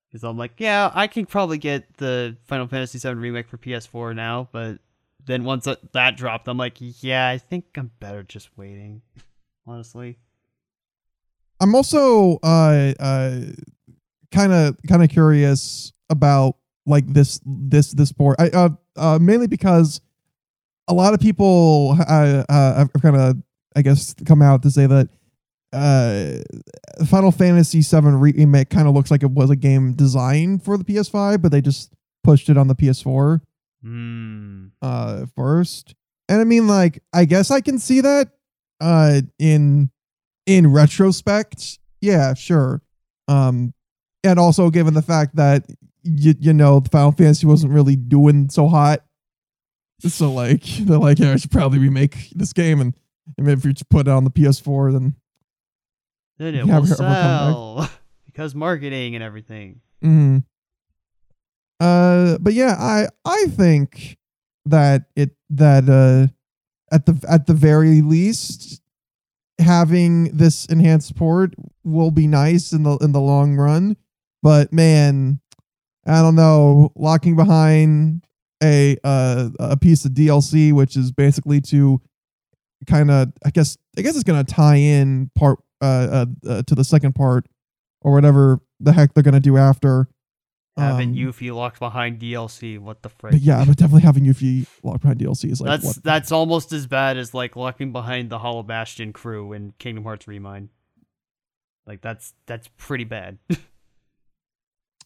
[0.08, 4.16] Because I'm like, yeah, I can probably get the Final Fantasy VII remake for PS4
[4.16, 4.80] now, but
[5.26, 9.02] then once that, that dropped, I'm like, yeah, I think I'm better just waiting.
[9.68, 10.18] Honestly.
[11.59, 13.39] I'm also uh uh
[14.32, 16.55] kind of kind of curious about
[16.86, 18.38] like this this this port.
[18.39, 20.01] I uh, uh mainly because
[20.88, 23.38] a lot of people uh, uh have kind of
[23.76, 25.09] I guess come out to say that
[25.72, 30.78] uh Final Fantasy 7 remake kind of looks like it was a game designed for
[30.78, 31.93] the PS5 but they just
[32.24, 33.41] pushed it on the PS4
[33.84, 34.66] Hmm.
[34.82, 35.95] uh first.
[36.28, 38.30] And I mean like I guess I can see that
[38.82, 39.90] uh in
[40.46, 41.80] in retrospect.
[42.02, 42.82] Yeah, sure.
[43.28, 43.74] Um
[44.24, 45.66] and also given the fact that
[46.04, 49.06] you you know the Final Fantasy wasn't really doing so hot.
[50.00, 52.94] So like they're like, yeah, I should probably remake this game and,
[53.38, 55.16] maybe if you put it on the PS4 then
[56.38, 57.52] Then it will we're- we're coming back.
[57.54, 57.90] sell
[58.26, 59.80] because marketing and everything.
[60.04, 60.38] Mm-hmm.
[61.80, 64.18] Uh, but yeah, I I think
[64.66, 66.32] that it that uh
[66.92, 68.82] at the at the very least
[69.60, 73.96] having this enhanced port will be nice in the in the long run.
[74.44, 75.39] But man,
[76.06, 78.26] I don't know, locking behind
[78.64, 82.02] a uh a piece of DLC, which is basically to
[82.88, 86.76] kind of I guess I guess it's gonna tie in part uh, uh, uh to
[86.76, 87.48] the second part
[88.02, 90.08] or whatever the heck they're gonna do after.
[90.78, 92.80] Having Um, Yuffie locked behind DLC.
[92.80, 93.34] What the frick?
[93.38, 96.88] Yeah, but definitely having Yuffie locked behind DLC is like that's what that's almost as
[96.88, 100.70] bad as like locking behind the Hollow Bastion crew in Kingdom Hearts Re Mind.
[101.86, 103.38] Like that's that's pretty bad.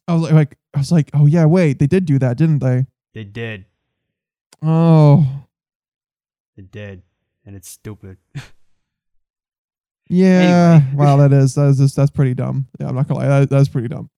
[0.07, 2.59] I was like, like I was like, oh yeah, wait, they did do that, didn't
[2.59, 2.85] they?
[3.15, 3.65] they did.
[4.61, 5.25] Oh
[6.55, 7.01] They did.
[7.43, 8.17] And it's stupid.
[10.09, 10.81] yeah.
[10.89, 11.03] Anyway.
[11.05, 12.67] wow, that is that is just, that's pretty dumb.
[12.79, 14.09] Yeah, I'm not gonna lie, that, that's pretty dumb.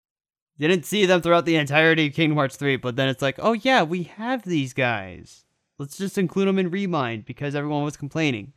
[0.59, 3.53] Didn't see them throughout the entirety of Kingdom Hearts 3, but then it's like, oh
[3.53, 5.45] yeah, we have these guys.
[5.77, 8.53] Let's just include them in Re Mind because everyone was complaining.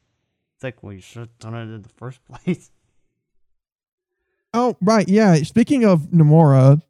[0.56, 2.70] It's like, well, you should have done it in the first place.
[4.52, 5.34] Oh right, yeah.
[5.36, 6.82] Speaking of Nomura,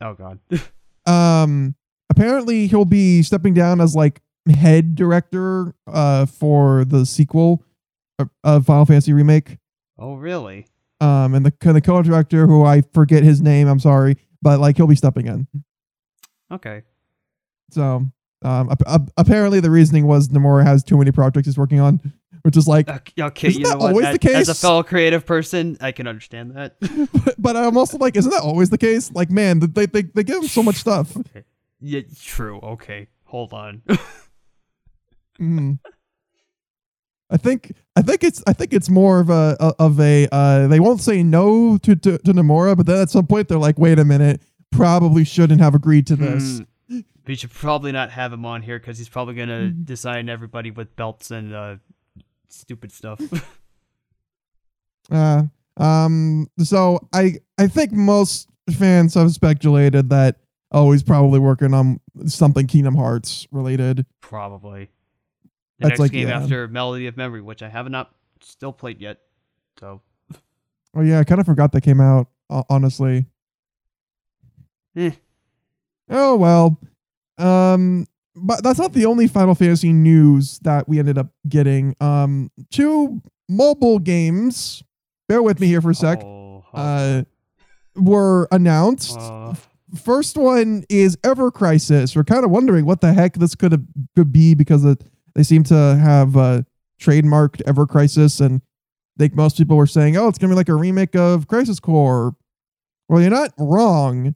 [0.00, 0.40] Oh god.
[1.06, 1.74] um,
[2.10, 7.62] apparently he'll be stepping down as like head director uh for the sequel
[8.18, 9.58] of- of Final Fantasy remake.
[9.98, 10.66] oh really?
[11.00, 14.86] Um, and the the co-director who I forget his name, I'm sorry, but like he'll
[14.86, 15.48] be stepping in.
[16.52, 16.82] Okay.
[17.70, 18.06] So
[18.42, 21.98] um, ap- ap- apparently the reasoning was Nomura has too many projects he's working on,
[22.42, 23.88] which is like, Okay, okay Isn't you know that what?
[23.90, 26.76] always As, the as a fellow creative person, I can understand that.
[27.24, 29.10] but, but I'm also like, isn't that always the case?
[29.12, 31.16] Like, man, they they they give him so much stuff.
[31.80, 32.60] yeah, true.
[32.60, 33.08] Okay.
[33.24, 33.82] Hold on.
[35.40, 35.80] Mhm.
[37.30, 40.78] I think I think it's I think it's more of a of a uh, they
[40.80, 43.98] won't say no to, to to Nomura, but then at some point they're like, wait
[43.98, 46.60] a minute, probably shouldn't have agreed to this.
[46.88, 47.00] Hmm.
[47.26, 49.86] We should probably not have him on here because he's probably gonna Mhm.
[49.86, 51.76] design everybody with belts and uh,
[52.48, 53.20] stupid stuff.
[55.10, 55.42] Uh,
[55.76, 60.36] um, so I I think most fans have speculated that
[60.72, 64.06] oh he's probably working on something Kingdom Hearts related.
[64.22, 64.90] probably.
[65.84, 66.40] The That's next like, game yeah.
[66.40, 69.18] after Melody of Memory, which I have not still played yet.
[69.78, 70.00] So
[70.96, 72.28] Oh yeah, I kind of forgot that came out.
[72.70, 73.26] Honestly.
[74.96, 75.10] Eh.
[76.08, 76.78] Oh well.
[77.38, 78.06] Um,
[78.36, 81.96] but that's not the only Final Fantasy news that we ended up getting.
[82.00, 84.82] Um, two mobile games.
[85.28, 86.22] Bear with me here for a sec.
[86.22, 87.22] Oh, Uh,
[87.96, 89.16] were announced.
[89.18, 89.54] uh,
[89.96, 92.16] First one is Ever Crisis.
[92.16, 93.82] We're kind of wondering what the heck this could have
[94.16, 95.02] could be because it,
[95.34, 96.62] they seem to have uh,
[97.00, 98.62] trademarked Ever Crisis, and
[99.16, 101.80] I think most people were saying, "Oh, it's gonna be like a remake of Crisis
[101.80, 102.36] Core."
[103.08, 104.34] Well, you're not wrong.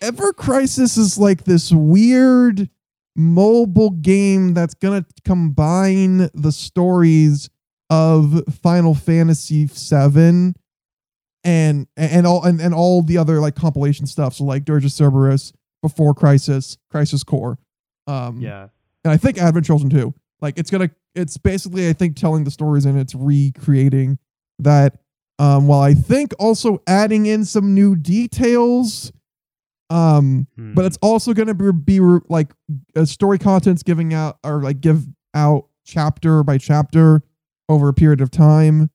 [0.00, 2.68] Ever Crisis is like this weird
[3.16, 7.50] mobile game that's gonna combine the stories
[7.88, 10.54] of Final Fantasy VII
[11.44, 14.34] and and all and, and all the other like compilation stuff.
[14.34, 15.52] So like Dirge of Cerberus,
[15.82, 17.58] Before Crisis, Crisis Core,
[18.06, 18.68] um, yeah.
[19.04, 20.14] And I think Advent Children too.
[20.40, 24.18] Like it's gonna, it's basically I think telling the stories and it's recreating
[24.58, 24.98] that.
[25.38, 29.10] Um, while I think also adding in some new details.
[29.88, 30.74] Um, Hmm.
[30.74, 32.52] but it's also to be, be re- like
[32.94, 37.22] uh, story contents giving out or like give out chapter by chapter
[37.68, 38.90] over a period of time.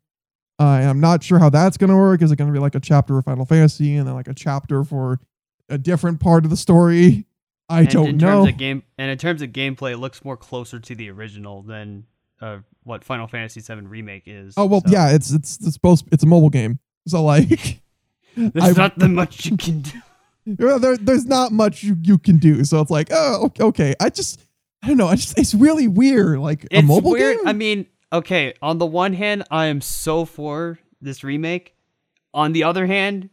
[0.57, 2.21] Uh, and I'm not sure how that's going to work.
[2.21, 4.33] Is it going to be like a chapter of Final Fantasy and then like a
[4.33, 5.19] chapter for
[5.67, 7.25] a different part of the story?
[7.69, 8.43] I and don't in know.
[8.43, 11.61] Terms of game, and in terms of gameplay, it looks more closer to the original
[11.63, 12.05] than
[12.41, 14.53] uh, what Final Fantasy VII Remake is.
[14.57, 17.81] oh well, so yeah, it's it's it's supposed it's a mobile game, so like
[18.35, 19.99] There's I- not that much you can do.
[20.45, 22.63] There, there's not much you, you can do.
[22.65, 23.95] So it's like, oh, okay.
[23.99, 24.39] I just,
[24.83, 25.07] I don't know.
[25.07, 26.37] I just, it's really weird.
[26.37, 27.37] Like a mobile weird.
[27.37, 27.47] game.
[27.47, 31.73] I mean, okay, on the one hand, I am so for this remake.
[32.31, 33.31] On the other hand,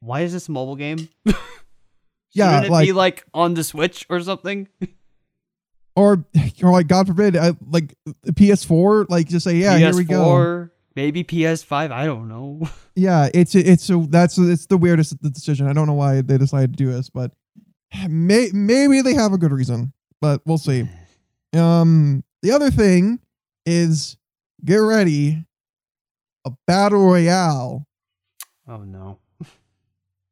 [0.00, 1.10] why is this a mobile game?
[2.32, 4.68] Yeah, Shouldn't it like- be like on the Switch or something?
[5.96, 6.24] or
[6.62, 7.94] or like God forbid, uh, like
[8.26, 10.68] PS4, like just say yeah, PS4, here we go.
[10.94, 11.90] maybe PS5.
[11.92, 12.60] I don't know.
[12.98, 15.66] Yeah, it's it's so that's it's the weirdest decision.
[15.68, 17.30] I don't know why they decided to do this, but
[18.08, 20.88] may, maybe they have a good reason, but we'll see.
[21.54, 23.20] Um, the other thing
[23.64, 24.16] is
[24.64, 25.46] get ready,
[26.44, 27.86] a battle royale.
[28.68, 29.18] Oh no.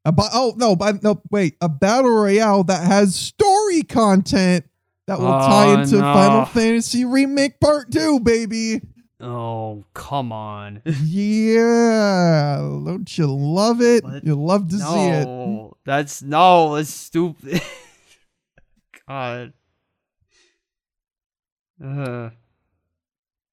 [0.07, 4.67] A oh no, but no, wait, a battle royale that has story content
[5.07, 6.01] that will tie Oh, into no.
[6.03, 8.83] Final Fantasy Remake Part Two, baby.
[9.21, 10.83] Oh come on.
[11.05, 14.05] Yeah, don't you love it?
[14.05, 14.25] What?
[14.25, 15.71] You love to see it.
[15.87, 17.63] That's no, that's stupid.
[19.09, 19.53] God.
[21.83, 22.31] Uh,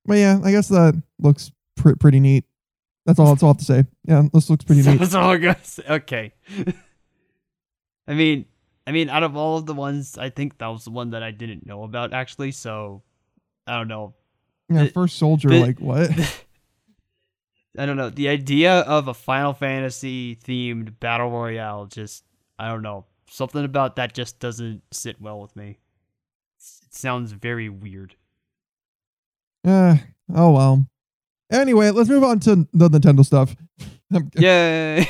[0.06, 2.46] But yeah, I guess that looks pr- pretty neat.
[3.06, 3.28] That's all.
[3.28, 3.86] That's all I have to say.
[4.08, 5.00] Yeah, this looks pretty neat.
[5.00, 5.94] that's all I gotta.
[5.94, 6.34] Okay.
[8.08, 8.46] I mean,
[8.86, 11.24] I mean, out of all of the ones, I think that was the one that
[11.24, 12.52] I didn't know about actually.
[12.52, 13.04] So,
[13.68, 14.14] I don't know.
[14.70, 15.50] Yeah, the- first soldier.
[15.50, 16.10] the- like what?
[17.78, 18.10] I don't know.
[18.10, 22.26] The idea of a Final Fantasy themed battle royale just
[22.60, 23.06] I don't know.
[23.30, 25.80] Something about that just doesn't sit well with me.
[26.84, 28.16] It sounds very weird.
[29.66, 29.96] Uh,
[30.36, 30.86] oh well.
[31.52, 33.56] Anyway, let's move on to the Nintendo stuff.
[34.38, 35.08] Yay!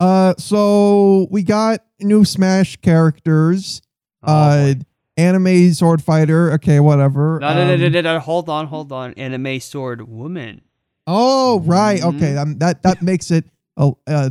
[0.00, 3.80] Uh, so we got new Smash characters.
[4.22, 4.80] Oh, uh, boy.
[5.16, 6.52] anime sword fighter.
[6.54, 7.38] Okay, whatever.
[7.40, 9.14] no, no, no, no, Um, no, no, hold on, hold on.
[9.14, 10.60] Anime sword woman.
[11.06, 12.00] Oh, right.
[12.00, 12.16] Mhm.
[12.16, 13.44] Okay, um, that that makes it
[13.76, 14.30] uh, uh,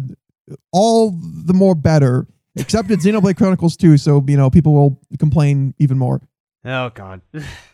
[0.71, 1.11] all
[1.45, 2.27] the more better.
[2.55, 6.21] Except it's Xenoblade Chronicles 2, so you know people will complain even more.
[6.65, 7.21] Oh god.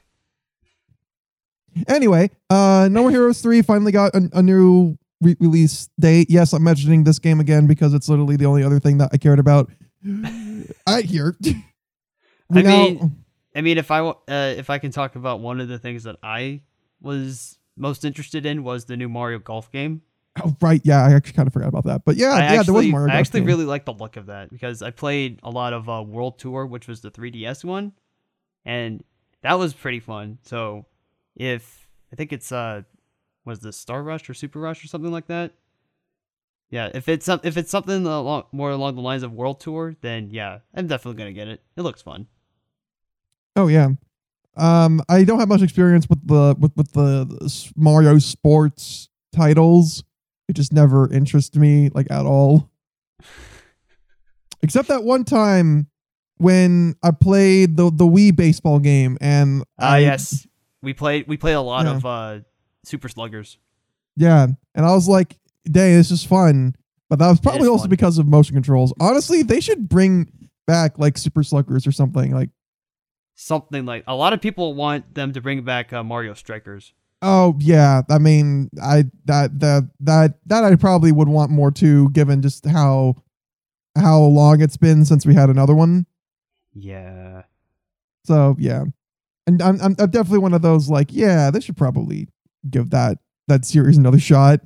[1.87, 6.29] Anyway, uh, No More Heroes 3 finally got a, a new re- release date.
[6.29, 9.17] Yes, I'm mentioning this game again because it's literally the only other thing that I
[9.17, 9.71] cared about.
[10.87, 11.35] I hear.
[12.53, 13.23] I mean-
[13.55, 16.17] I mean, if I uh, if I can talk about one of the things that
[16.21, 16.61] I
[17.01, 20.01] was most interested in was the new Mario Golf game.
[20.43, 22.05] oh, right, yeah, I actually kind of forgot about that.
[22.05, 23.07] But yeah, I yeah, actually, there was Mario.
[23.07, 23.47] I Golf actually game.
[23.47, 26.67] really like the look of that because I played a lot of uh, World Tour,
[26.67, 27.91] which was the 3DS one,
[28.65, 29.03] and
[29.41, 30.37] that was pretty fun.
[30.43, 30.85] So,
[31.39, 32.83] if I think it's uh,
[33.45, 35.53] was the Star Rush or Super Rush or something like that?
[36.69, 40.29] Yeah, if it's if it's something along, more along the lines of World Tour, then
[40.29, 41.63] yeah, I'm definitely gonna get it.
[41.75, 42.27] It looks fun.
[43.55, 43.89] Oh yeah.
[44.55, 50.03] Um, I don't have much experience with the with with the, Mario sports titles.
[50.47, 52.69] It just never interested me like at all.
[54.61, 55.87] Except that one time
[56.37, 60.45] when I played the the Wii baseball game and Ah, I- yes,
[60.81, 61.95] we played we played a lot Yeah.
[61.95, 62.39] of uh,
[62.83, 63.57] Super Sluggers.
[64.15, 65.37] yeah, and I was like,
[65.69, 66.75] "Dang, this is fun."
[67.09, 67.89] But that was probably also fun.
[67.89, 68.93] because of motion controls.
[68.99, 70.31] Honestly, they should bring
[70.67, 72.31] back like Super Sluggers or something.
[72.33, 72.49] Like,
[73.35, 76.93] Something like a lot of people want them to bring back uh, Mario Strikers.
[77.21, 82.09] Oh yeah, I mean, I that that that that I probably would want more too,
[82.11, 83.15] given just how
[83.97, 86.05] how long it's been since we had another one.
[86.73, 87.43] Yeah.
[88.25, 88.83] So yeah,
[89.49, 92.27] and I'm I'm, I'm definitely one of those like, yeah, they should probably
[92.69, 94.61] give that that series another shot.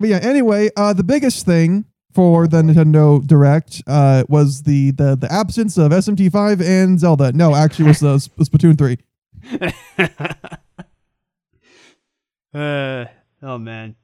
[0.00, 5.16] But yeah, anyway, uh, the biggest thing for the Nintendo Direct uh, was the, the
[5.16, 7.32] the absence of SMT5 and Zelda.
[7.32, 8.98] No, actually, it was the Sp- Splatoon 3.
[12.60, 13.04] uh,
[13.42, 13.96] oh man,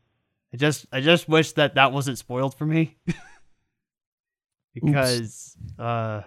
[0.53, 2.97] I just I just wish that that wasn't spoiled for me.
[4.75, 6.23] because uh,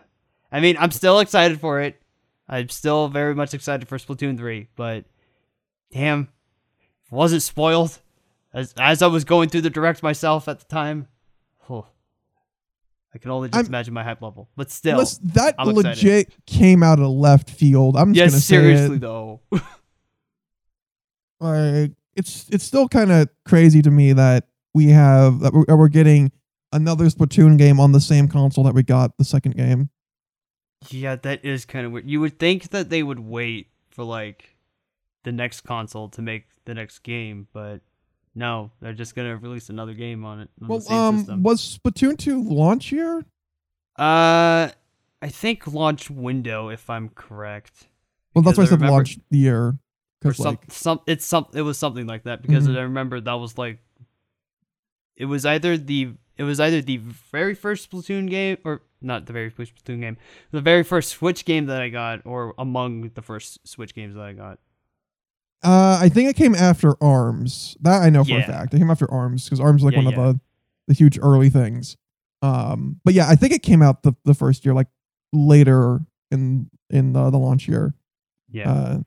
[0.51, 1.99] I mean I'm still excited for it.
[2.49, 5.05] I'm still very much excited for Splatoon three, but
[5.91, 6.29] damn,
[7.05, 7.99] if it wasn't spoiled
[8.53, 11.07] as as I was going through the direct myself at the time.
[11.69, 11.85] Oh,
[13.13, 15.03] I can only just I'm- imagine my hype level, but still.
[15.33, 15.89] That I'm excited.
[15.89, 17.97] legit came out of left field.
[17.97, 19.01] I'm just yes, gonna seriously say it.
[19.01, 19.41] though.
[21.39, 25.77] Like, it's it's still kind of crazy to me that we have that we're, that
[25.77, 26.31] we're getting
[26.71, 29.89] another Splatoon game on the same console that we got the second game.
[30.89, 32.09] Yeah, that is kind of weird.
[32.09, 34.55] You would think that they would wait for like
[35.23, 37.81] the next console to make the next game, but
[38.35, 41.43] no, they're just gonna release another game on it on Well, um, system.
[41.43, 43.25] was Splatoon two launch year?
[43.97, 44.69] uh,
[45.19, 47.87] I think launch window, if I'm correct.
[48.35, 49.79] Well, that's why I I said remember- launch year Or
[50.21, 52.77] because some, like some, it's some, it was something like that because Mhm.
[52.77, 53.79] I remember that was like,
[55.15, 59.33] it was either the, it was either the very first Splatoon game or not the
[59.33, 60.17] very first Splatoon game,
[60.51, 64.21] the very first Switch game that I got, or among the first Switch games that
[64.23, 64.59] I got.
[65.63, 67.75] Uh, I think it came after Arms.
[67.81, 68.73] That I know for a fact.
[68.73, 70.19] It came after Arms because Arms is like Yeah, one yeah.
[70.19, 70.39] of the
[70.87, 71.97] the huge early things.
[72.41, 74.87] Um, but yeah, I think it came out the the first year, like
[75.33, 77.95] later in in the, the launch year.
[78.49, 78.71] Yeah.
[78.71, 78.97] Uh,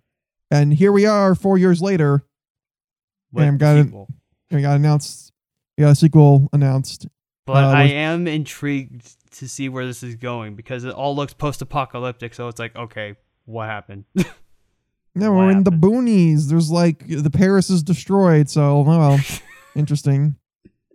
[0.50, 2.24] and here we are, four years later.
[3.36, 4.08] I've got sequel.
[4.50, 5.32] We got announced.
[5.78, 7.06] We got a sequel announced.
[7.52, 11.32] But Uh, I am intrigued to see where this is going because it all looks
[11.34, 12.34] post-apocalyptic.
[12.34, 14.04] So it's like, okay, what happened?
[15.16, 16.48] Yeah, What we're in the boonies.
[16.50, 18.48] There's like the Paris is destroyed.
[18.48, 19.18] So oh, well,
[19.74, 20.36] interesting.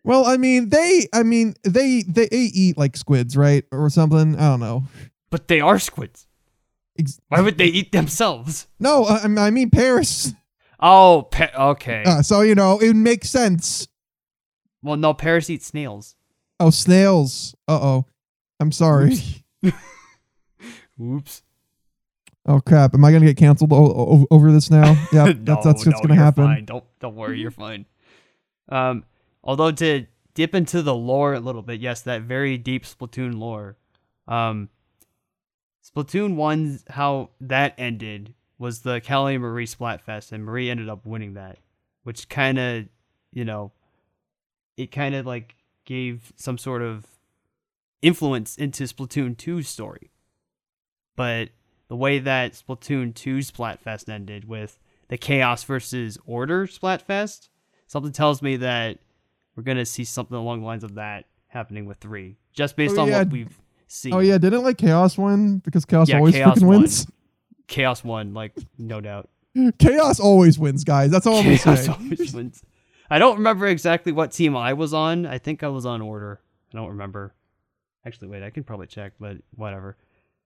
[0.06, 4.36] Well, I mean, they, I mean, they, they eat like squids, right, or something.
[4.38, 4.84] I don't know.
[5.32, 6.28] but they are squids.
[6.98, 8.68] Ex- Why would they eat themselves?
[8.80, 10.32] No, I, I mean- I mean Paris.
[10.80, 12.04] Oh, pa- okay.
[12.06, 13.88] Uh, so you know it makes sense.
[14.82, 16.16] well, no, Paris eats snails.
[16.60, 17.56] Oh, snails.
[17.68, 18.06] Uh oh.
[18.60, 19.18] I'm sorry.
[21.02, 21.42] Oops.
[22.48, 22.94] Oh crap!
[22.94, 24.92] Am I gonna get canceled o- o- over this now?
[25.12, 26.46] Yeah, no, that's that's what's no, gonna happen.
[26.46, 26.66] Fine.
[26.66, 27.86] Don't don't worry, you're fine.
[28.70, 29.04] Um,
[29.44, 33.78] although to dip into the lore a little bit, yes, that very deep Splatoon lore.
[34.28, 34.70] Um,
[35.84, 41.34] Splatoon one, how that ended was the Callie Marie Splatfest, and Marie ended up winning
[41.34, 41.58] that,
[42.04, 42.86] which kind of,
[43.32, 43.72] you know,
[44.78, 45.56] it kind of like
[45.86, 47.06] gave some sort of
[48.02, 50.12] influence into Splatoon 2's story.
[51.16, 51.50] But
[51.88, 57.50] the way that Splatoon 2's Splatfest ended with the Chaos versus Order Splatfest,
[57.88, 59.00] something tells me that
[59.56, 62.78] we're going to see something along the lines of that happening with 3, just oh,
[62.78, 63.20] based Oh, on yeah.
[63.20, 64.14] what we've seen.
[64.14, 66.80] Oh yeah, didn't like Chaos win because Chaos Yeah, always Chaos freaking won.
[66.82, 67.08] wins.
[67.68, 69.30] Chaos won, like, no doubt.
[69.80, 71.12] Chaos always wins, guys.
[71.12, 71.92] That's all I'm gonna Chaos say.
[71.94, 72.62] always wins.
[73.10, 75.26] I don't remember exactly what team I was on.
[75.26, 76.40] I think I was on Order.
[76.74, 77.34] I don't remember.
[78.06, 79.98] Actually, wait, I can probably check, but whatever.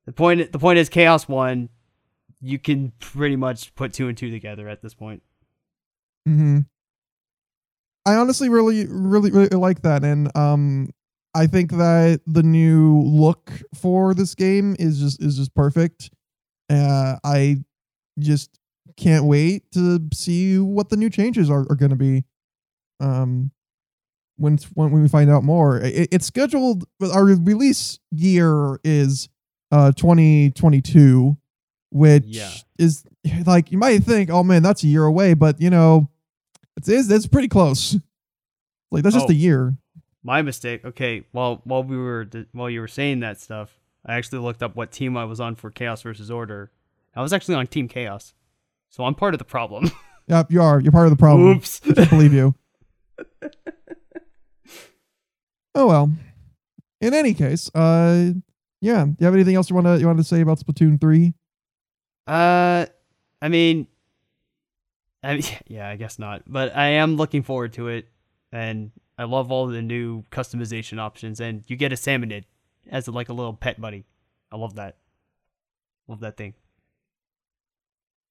[0.06, 1.70] The point the point is Chaos won.
[2.42, 5.22] You can pretty much put two and two together at this point.
[6.26, 6.60] hmm
[8.06, 10.90] I honestly really, really, really like that, and um,
[11.36, 16.10] I think that the new look for this game is just is just perfect.
[16.70, 17.58] Uh, I
[18.18, 18.58] just
[18.98, 22.24] can't wait to see what the new changes are, are going to be.
[23.00, 23.52] Um,
[24.38, 26.86] when when we find out more, it, it's scheduled.
[27.02, 29.28] Our release year is
[29.72, 31.38] uh 2022,
[31.92, 32.50] which Yeah.
[32.78, 33.04] is
[33.46, 36.10] like you might think, oh man, that's a year away, but you know,
[36.78, 37.98] it's it's, it's pretty close.
[38.92, 39.32] Like that's just Oh.
[39.32, 39.76] a year.
[40.24, 40.84] My mistake.
[40.86, 44.76] Okay, while while we were while you were saying that stuff, I actually looked up
[44.76, 46.72] what team I was on for Chaos versus Order.
[47.16, 48.34] I was actually on Team Chaos,
[48.90, 49.92] so I'm part of the problem.
[50.30, 50.80] Yep, you are.
[50.80, 51.58] You're part of the problem.
[51.58, 51.82] Oops.
[51.98, 52.54] I believe you.
[55.76, 56.12] Oh well.
[57.02, 58.32] In any case, uh,
[58.82, 59.06] yeah.
[59.06, 61.34] Do you have anything else you want to you want to say about Splatoon three?
[62.28, 62.86] Uh,
[63.42, 63.88] I mean,
[65.24, 66.44] I mean, yeah, I guess not.
[66.48, 68.08] But I am looking forward to it,
[68.52, 71.40] and I love all the new customization options.
[71.40, 72.44] And you get a salmonid
[72.90, 74.06] as a, like a little pet buddy.
[74.52, 74.98] I love that.
[76.08, 76.54] Love that thing.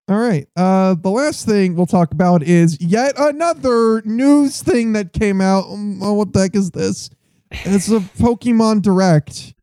[0.08, 0.48] All right.
[0.56, 5.66] Uh, the last thing we'll talk about is yet another news thing that came out.
[5.66, 7.10] Um, oh, what the heck is this?
[7.50, 9.54] It's a Pokemon Direct.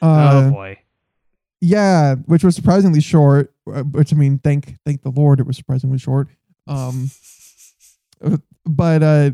[0.00, 0.78] Uh, oh boy.
[1.60, 3.52] yeah, which was surprisingly short.
[3.72, 6.28] uh, Which I mean, thank thank the Lord, it was surprisingly short.
[6.68, 7.10] Um,
[8.64, 9.30] but uh,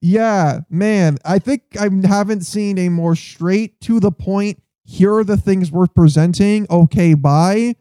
[0.00, 4.60] yeah, man, I think I haven't seen a more straight to the point.
[4.84, 6.66] Here are the things we're presenting.
[6.68, 7.76] Okay, bye.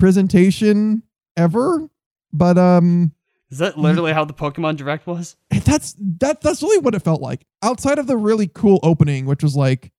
[0.00, 1.02] Presentation
[1.36, 1.88] ever.
[2.32, 3.12] But um,
[3.50, 5.36] Is that literally how the Pokemon Direct was?
[5.64, 7.44] that's that that's really what it felt like.
[7.62, 9.92] Outside of the really cool opening, which was like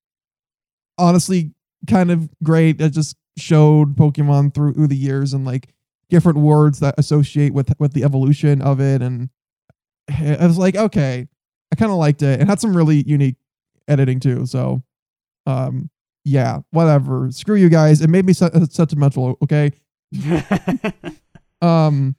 [0.97, 1.53] honestly
[1.89, 2.79] kind of great.
[2.79, 5.73] It just showed Pokemon through, through the years and like
[6.09, 9.01] different words that associate with with the evolution of it.
[9.01, 9.29] And
[10.09, 11.27] I was like, okay,
[11.71, 12.39] I kind of liked it.
[12.39, 13.37] and had some really unique
[13.87, 14.45] editing too.
[14.45, 14.83] So,
[15.45, 15.89] um,
[16.23, 17.31] yeah, whatever.
[17.31, 18.01] Screw you guys.
[18.01, 19.37] It made me se- sentimental.
[19.41, 19.71] Okay.
[21.61, 22.15] Um,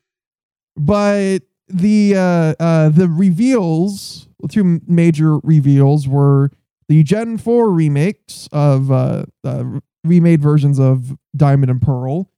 [0.76, 6.50] but the uh, uh, the reveals, two major reveals were
[6.88, 9.64] the Gen Four remakes of uh, uh,
[10.04, 12.30] remade versions of Diamond and Pearl,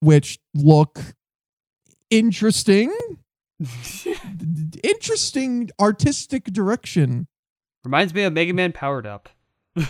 [0.00, 1.00] which look
[2.10, 2.94] interesting.
[4.84, 7.26] Interesting artistic direction.
[7.84, 9.28] Reminds me of Mega Man Powered Up.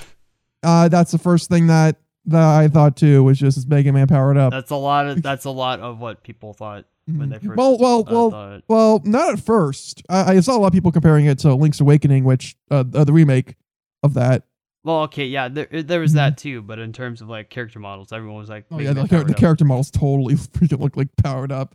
[0.61, 4.37] Uh, that's the first thing that that I thought too was just Mega Man powered
[4.37, 4.53] up.
[4.53, 7.47] That's a lot of that's a lot of what people thought when they Mhm.
[7.47, 7.57] first.
[7.57, 8.63] well, well, uh, well, thought.
[8.69, 10.03] Well, not at first.
[10.09, 13.05] I, I saw a lot of people comparing it to Link's Awakening, which uh, uh,
[13.05, 13.57] the remake
[14.03, 14.45] of that.
[14.85, 18.13] Well, okay, yeah, there there was that too, but in terms of like character models,
[18.13, 21.75] everyone was like, Oh yeah, the, the character models totally freaking look like powered up.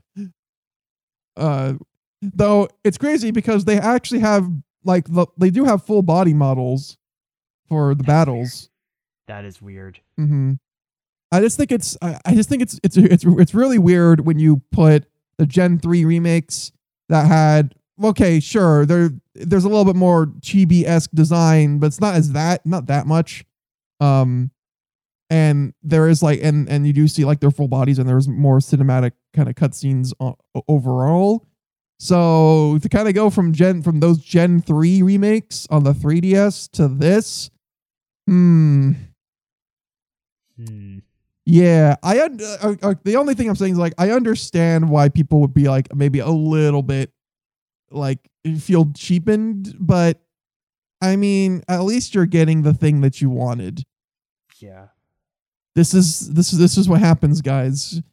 [1.36, 1.74] Uh,
[2.22, 4.50] though it's crazy because they actually have
[4.84, 6.98] like the, they do have full body models
[7.68, 8.70] for the battles.
[9.28, 10.00] That is weird.
[10.18, 10.54] hmm
[11.32, 14.62] I just think it's I, just think it's it's it's it's really weird when you
[14.72, 15.06] put
[15.40, 16.72] the Gen three remakes
[17.10, 22.00] that had okay sure there there's a little bit more chibi esque design but it's
[22.00, 23.46] not as that not that much,
[24.00, 24.52] um,
[25.32, 28.28] and there is like and and you do see like their full bodies and there's
[28.28, 30.14] more cinematic kind of cutscenes
[30.68, 31.48] overall.
[32.00, 36.70] So to kind of go from Gen from those Gen three remakes on the 3DS
[36.74, 37.50] to this,
[38.28, 38.92] hmm.
[40.58, 41.00] Hmm.
[41.46, 45.10] Yeah, I un- uh, uh, the only thing I'm saying is like I understand why
[45.10, 47.12] people would be like maybe a little bit
[47.92, 48.20] like
[48.60, 50.22] feel cheapened, but
[51.02, 53.84] I mean, at least you're getting the thing that you wanted.
[54.60, 54.88] Yeah.
[55.76, 58.02] This is this is this is what happens, guys.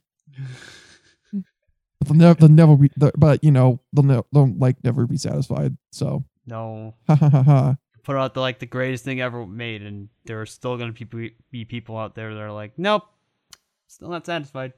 [2.03, 5.77] They'll never, they'll never be, but you know, they'll, ne- they'll like never be satisfied.
[5.91, 6.95] So, No.
[7.07, 7.75] ha ha ha ha.
[8.03, 11.35] Put out the like the greatest thing ever made, and there are still gonna be,
[11.51, 13.03] be people out there that are like, nope,
[13.87, 14.73] still not satisfied.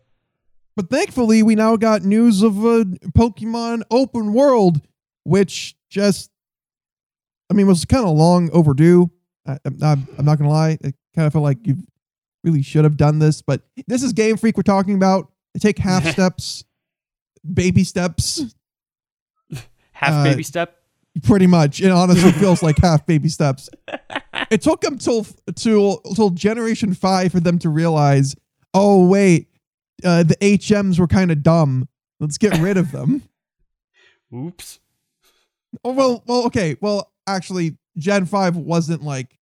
[0.75, 2.83] But thankfully, we now got news of a
[3.15, 4.81] Pokemon open world,
[5.23, 6.31] which just,
[7.49, 9.11] I mean, was kind of long overdue.
[9.47, 10.77] I, I'm, not, I'm not gonna lie.
[10.83, 11.77] I kind of felt like you
[12.43, 15.31] really should have done this, but this is Game Freak we're talking about.
[15.59, 16.65] Take half steps,
[17.53, 18.55] baby steps,
[19.93, 20.82] Half Uh, baby step.
[21.21, 21.81] Pretty much.
[21.81, 23.69] It honestly feels like half baby steps.
[24.49, 28.35] It took them till till till Generation Five for them to realize,
[28.73, 29.47] oh wait,
[30.03, 31.87] uh, the HMs were kind of dumb.
[32.19, 33.23] Let's get rid of them.
[34.33, 34.79] Oops.
[35.83, 36.75] Oh well, well, okay.
[36.81, 39.37] Well, actually, Gen Five wasn't like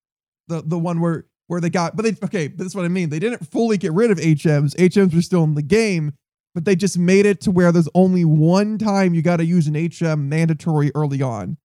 [0.48, 2.48] the the one where where they got, but they okay.
[2.48, 3.10] But that's what I mean.
[3.10, 4.76] They didn't fully get rid of HMs.
[4.76, 6.14] HMs were still in the game,
[6.54, 9.68] but they just made it to where there's only one time you got to use
[9.68, 11.58] an HM mandatory early on.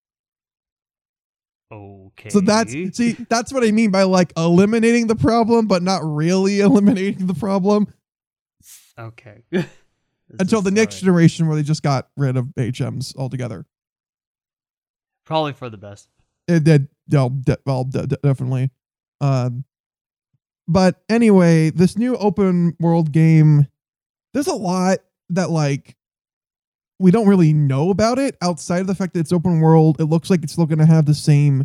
[1.72, 2.28] Okay.
[2.28, 6.60] So that's see, that's what I mean by like eliminating the problem, but not really
[6.60, 7.88] eliminating the problem
[8.98, 9.42] okay.
[10.40, 13.64] Until the next generation where they just got rid of HMs altogether.
[15.24, 16.08] Probably for the best.
[16.48, 16.88] It did.
[17.08, 18.70] No, de- well, de- definitely.
[19.20, 19.64] Um,
[20.66, 23.68] but anyway, this new open world game,
[24.36, 24.98] there's a lot
[25.30, 25.96] that like
[26.98, 29.98] we don't really know about it outside of the fact that it's open world.
[29.98, 31.64] It looks like it's still going to have the same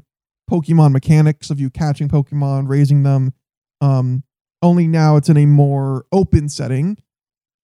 [0.50, 3.34] Pokemon mechanics of you catching Pokemon, raising them.
[3.82, 4.24] Um,
[4.62, 6.98] only now it's in a more open setting,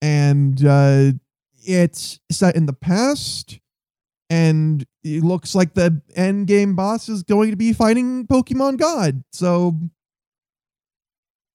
[0.01, 1.13] and uh,
[1.65, 3.61] it's set in the past
[4.29, 9.23] and it looks like the end game boss is going to be fighting Pokemon God.
[9.31, 9.79] So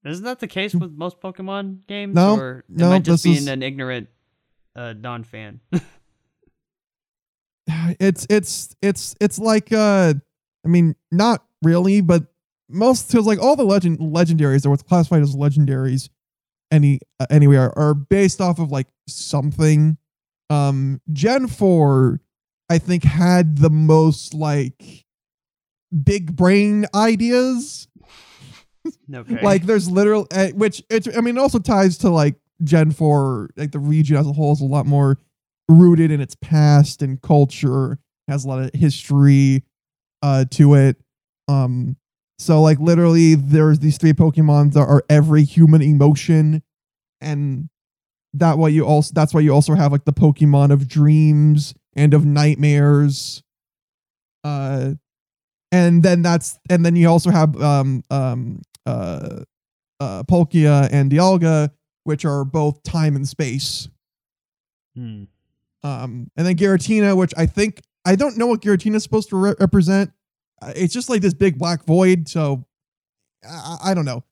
[0.04, 2.14] Isn't that the case with most Pokemon games?
[2.14, 4.08] No, or am no, I just being is- an ignorant
[4.74, 5.60] uh, non-fan?
[8.00, 10.14] it's it's it's it's like uh
[10.64, 12.24] I mean not really, but
[12.68, 16.08] most because like all the legend legendaries or what's classified as legendaries
[16.70, 19.96] any uh, anyway are, are based off of like something.
[20.50, 22.20] Um Gen 4
[22.68, 25.04] I think had the most like
[26.02, 27.86] big brain ideas
[29.14, 29.42] okay.
[29.42, 33.50] like there's literal uh, which it's i mean it also ties to like gen 4
[33.56, 35.18] like the region as a whole is a lot more
[35.68, 39.64] rooted in its past and culture has a lot of history
[40.22, 40.96] uh to it
[41.48, 41.96] um
[42.38, 46.62] so like literally there's these three pokemon that are every human emotion
[47.20, 47.68] and
[48.34, 52.14] that why you also that's why you also have like the pokemon of dreams and
[52.14, 53.42] of nightmares
[54.44, 54.92] uh
[55.72, 59.40] and then that's and then you also have um um uh
[59.98, 61.70] uh Palkia and Dialga
[62.04, 63.88] which are both time and space.
[64.94, 65.24] Hmm.
[65.82, 69.36] um and then Giratina which I think I don't know what Giratina is supposed to
[69.36, 70.12] re- represent.
[70.60, 72.64] Uh, it's just like this big black void so
[73.48, 74.22] I, I don't know.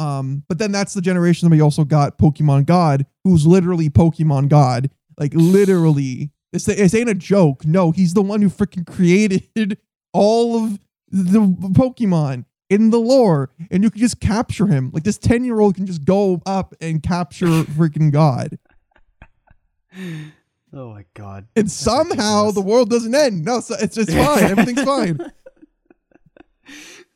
[0.00, 4.48] Um but then that's the generation that we also got Pokemon God who's literally Pokemon
[4.48, 4.90] God.
[5.16, 6.32] Like literally.
[6.50, 7.66] This, this ain't a joke.
[7.66, 9.78] No he's the one who freaking created
[10.14, 10.80] all of
[11.10, 14.90] the Pokemon in the lore, and you can just capture him.
[14.92, 18.58] Like this 10 year old can just go up and capture freaking God.
[20.72, 21.48] Oh my god.
[21.56, 22.54] And That's somehow ridiculous.
[22.54, 23.44] the world doesn't end.
[23.44, 24.44] No, so it's it's fine.
[24.50, 25.18] Everything's fine.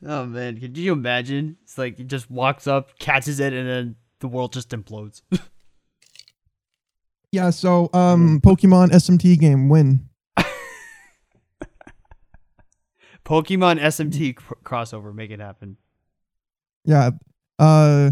[0.05, 1.59] Oh man, could you imagine?
[1.62, 5.22] It's like he just walks up, catches it, and then the world just implodes.
[7.30, 10.09] Yeah, so um Pokemon SMT game win.
[13.24, 15.76] Pokemon SMT cr- crossover, make it happen.
[16.84, 17.10] Yeah.
[17.58, 18.10] Uh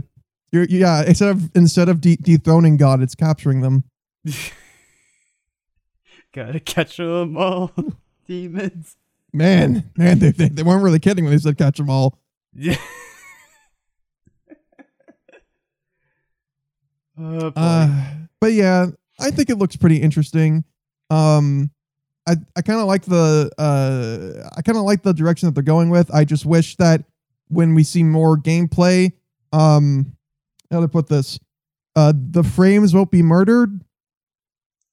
[0.53, 3.85] you're yeah, instead of instead of de- dethroning God, it's capturing them.
[6.33, 7.73] Gotta catch 'em all,
[8.27, 8.97] demons.
[9.33, 12.19] Man, man, they, they they weren't really kidding when they said catch them all.
[12.53, 12.77] Yeah.
[17.19, 17.53] oh.
[17.55, 18.05] Uh,
[18.41, 18.87] but yeah,
[19.21, 20.65] I think it looks pretty interesting.
[21.11, 21.71] Um,
[22.29, 25.63] I I kind of like the uh I kind of like the direction that they're
[25.63, 26.13] going with.
[26.15, 27.05] I just wish that
[27.49, 29.13] when we see more gameplay,
[29.53, 30.17] um,
[30.71, 31.39] how to put this,
[31.97, 33.81] uh, the frames won't be murdered.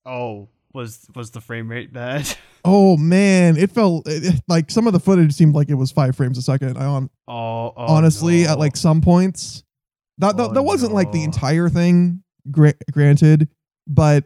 [0.06, 2.28] oh, was was the frame rate bad?
[2.70, 5.90] Oh man, it felt it, it- like some of the footage seemed like it was
[5.90, 6.78] five frames a second.
[6.78, 7.34] I on Oh,
[7.68, 8.50] oh honestly no.
[8.52, 9.64] at like some points.
[10.18, 13.48] That that, Oh, that wasn't like the entire thing, gra- granted,
[13.86, 14.26] but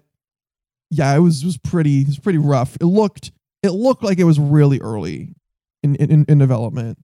[0.92, 2.76] yeah, it was was pretty it was pretty rough.
[2.80, 3.32] It looked
[3.64, 5.34] it looked like it was really early
[5.82, 7.00] in in, in development.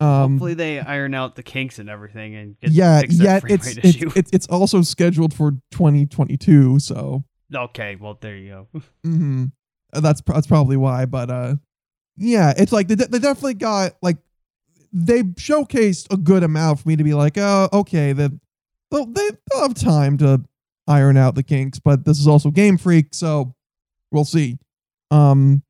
[0.00, 4.16] Um, Hopefully they iron out the kinks and everything and get yeah, yeah, it's it's,
[4.16, 7.22] it's it's also scheduled for 2022, so
[7.54, 8.80] okay, well there you go.
[9.04, 9.44] hmm
[9.92, 11.04] That's that's probably why.
[11.04, 11.56] But uh,
[12.16, 14.16] yeah, it's like they, de- they definitely got like
[14.90, 18.40] they showcased a good amount for me to be like, oh, okay, the
[18.90, 20.42] well, they they'll have time to
[20.86, 21.78] iron out the kinks.
[21.78, 23.54] But this is also Game Freak, so
[24.10, 24.58] we'll see.
[25.10, 25.62] Um,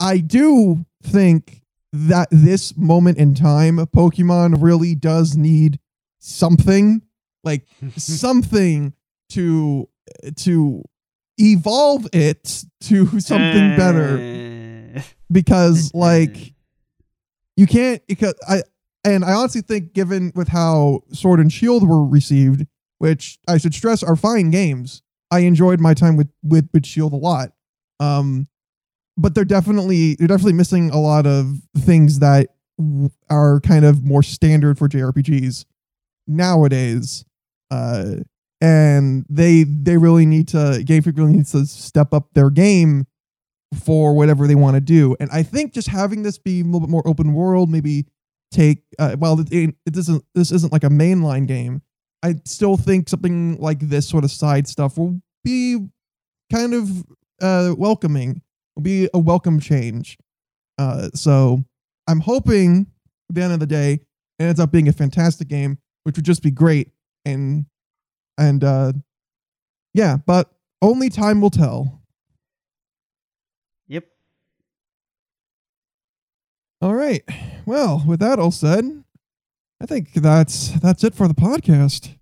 [0.00, 1.62] I do think
[1.92, 5.78] that this moment in time, Pokemon really does need
[6.18, 7.02] something
[7.44, 7.66] like
[7.96, 8.92] something
[9.30, 9.88] to
[10.36, 10.82] to
[11.38, 15.04] evolve it to something better better.
[15.30, 16.54] because like
[17.56, 18.62] you can't because I
[19.04, 22.66] and I honestly think given with how Sword and Shield were received,
[22.98, 25.02] which I should stress are fine games.
[25.30, 27.52] I enjoyed my time with with, with Shield a lot.
[28.00, 28.48] Um
[29.16, 32.48] but they're definitely they're definitely missing a lot of things that
[33.30, 35.64] are kind of more standard for JRPGs
[36.26, 37.24] nowadays.
[37.70, 38.16] Uh
[38.60, 43.06] and they they really need to Game Freak really needs to step up their game
[43.74, 45.16] for whatever they want to do.
[45.20, 48.06] And I think just having this be a little bit more open world, maybe
[48.50, 51.82] take uh, well, it, isn't this isn't like a mainline game.
[52.22, 55.88] I still think something like this sort of side stuff will be
[56.52, 57.04] kind of
[57.40, 58.42] uh, welcoming,
[58.74, 60.18] will be a welcome change.
[60.78, 61.64] Uh, so
[62.06, 62.86] I'm hoping
[63.28, 64.00] at the end of the day,
[64.38, 66.90] it ends up being a fantastic game, which would just be great.
[67.24, 67.66] And
[68.38, 68.92] and uh,
[69.94, 70.50] yeah, but
[70.82, 72.02] only time will tell.
[73.88, 74.04] Yep.
[76.82, 77.22] All right.
[77.64, 79.04] Well, with that all said,
[79.80, 82.16] I think that's that's it for the podcast.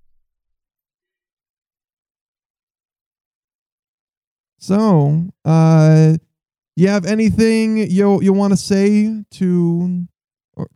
[4.59, 6.14] So, uh
[6.76, 10.07] you have anything you you want to say to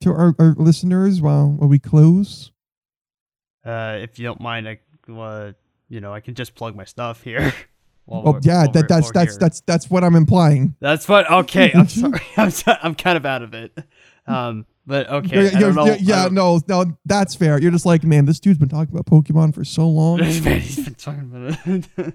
[0.00, 2.52] to our, our listeners while while we close?
[3.64, 4.78] Uh, if you don't mind, I
[5.10, 5.52] uh,
[5.88, 7.52] you know I can just plug my stuff here.
[8.10, 9.38] Oh we're- yeah, that that's that's here.
[9.38, 10.74] that's that's what I'm implying.
[10.80, 11.30] That's what.
[11.30, 12.22] Okay, I'm sorry.
[12.38, 13.76] I'm so- I'm kind of out of it.
[14.28, 15.50] Um, but okay.
[15.50, 15.96] Don't know.
[16.00, 17.60] yeah, no, no, that's fair.
[17.60, 20.18] You're just like, man, this dude's been talking about Pokemon for so long.
[20.44, 22.14] Man, he's been talking about it.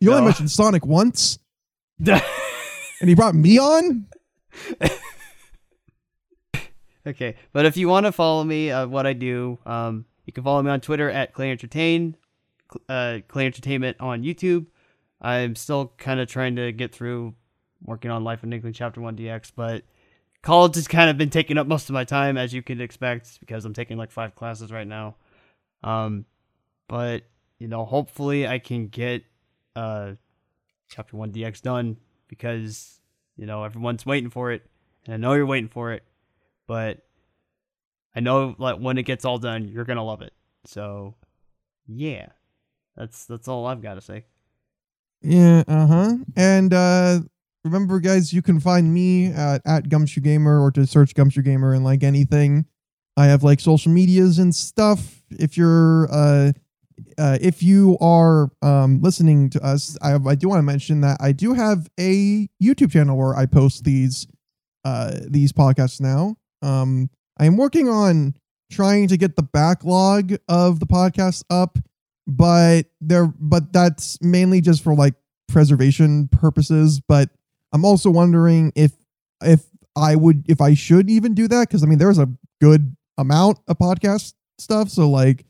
[0.00, 0.24] You only No.
[0.26, 1.38] mentioned Sonic once,
[2.06, 2.20] and
[3.02, 4.06] he brought me on.
[7.06, 10.44] okay, but if you want to follow me, uh, what I do, um, you can
[10.44, 12.16] follow me on Twitter at Clay Entertain,
[12.88, 14.66] uh, Clay Entertainment on YouTube.
[15.20, 17.34] I'm still kind of trying to get through
[17.82, 19.84] working on Life of Nickling Chapter One DX, but
[20.42, 23.40] college has kind of been taking up most of my time, as you could expect,
[23.40, 25.16] because I'm taking like five classes right now.
[25.82, 26.26] Um,
[26.88, 27.24] but
[27.58, 29.24] you know, hopefully I can get
[29.76, 30.12] uh
[30.88, 31.98] Chapter One DX done
[32.28, 33.00] because
[33.36, 34.62] you know everyone's waiting for it,
[35.06, 36.02] and I know you're waiting for it,
[36.66, 36.98] but
[38.14, 40.32] I know like when it gets all done, you're gonna love it.
[40.64, 41.14] So,
[41.86, 42.26] yeah,
[42.96, 44.24] that's that's all I've got to say.
[45.22, 46.16] Yeah, uh huh.
[46.36, 47.20] And uh
[47.64, 51.74] remember, guys, you can find me at at Gumshoe Gamer or to search Gumshoe Gamer
[51.74, 52.66] and like anything.
[53.16, 55.22] I have like social medias and stuff.
[55.30, 56.52] If you're uh,
[57.18, 61.18] uh if you are um listening to us, I I do want to mention that
[61.20, 64.26] I do have a YouTube channel where I post these
[64.84, 66.36] uh these podcasts now.
[66.62, 68.34] Um, I am working on
[68.70, 71.78] trying to get the backlog of the podcast up
[72.26, 75.14] but there but that's mainly just for like
[75.48, 77.28] preservation purposes but
[77.72, 78.92] i'm also wondering if
[79.42, 79.64] if
[79.96, 82.28] i would if i should even do that because i mean there's a
[82.60, 85.44] good amount of podcast stuff so like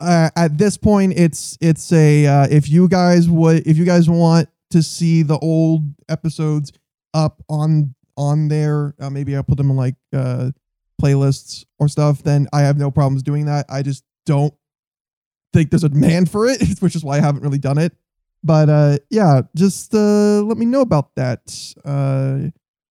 [0.00, 4.10] uh, at this point it's it's a uh, if you guys would if you guys
[4.10, 6.72] want to see the old episodes
[7.14, 10.50] up on on there uh, maybe i'll put them in like uh
[11.00, 14.54] playlists or stuff then i have no problems doing that i just don't
[15.52, 17.94] think there's a demand for it, which is why I haven't really done it.
[18.42, 21.74] But uh, yeah, just uh, let me know about that.
[21.84, 22.50] Uh,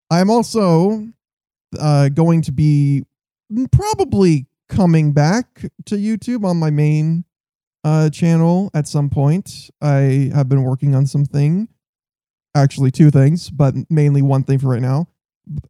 [0.09, 1.07] I'm also
[1.79, 3.05] uh, going to be
[3.71, 7.25] probably coming back to YouTube on my main
[7.83, 9.69] uh, channel at some point.
[9.81, 11.67] I have been working on something,
[12.55, 15.07] actually two things, but mainly one thing for right now.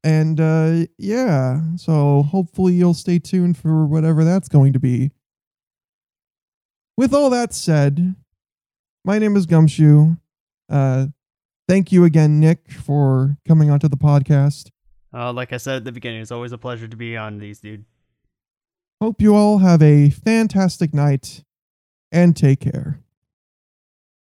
[0.03, 5.11] And uh, yeah, so hopefully you'll stay tuned for whatever that's going to be.
[6.97, 8.15] With all that said,
[9.03, 10.15] my name is Gumshoe.
[10.69, 11.07] Uh,
[11.67, 14.69] thank you again, Nick, for coming onto the podcast.
[15.13, 17.59] Uh, like I said at the beginning, it's always a pleasure to be on these,
[17.59, 17.85] dude.
[19.01, 21.43] Hope you all have a fantastic night
[22.11, 23.01] and take care.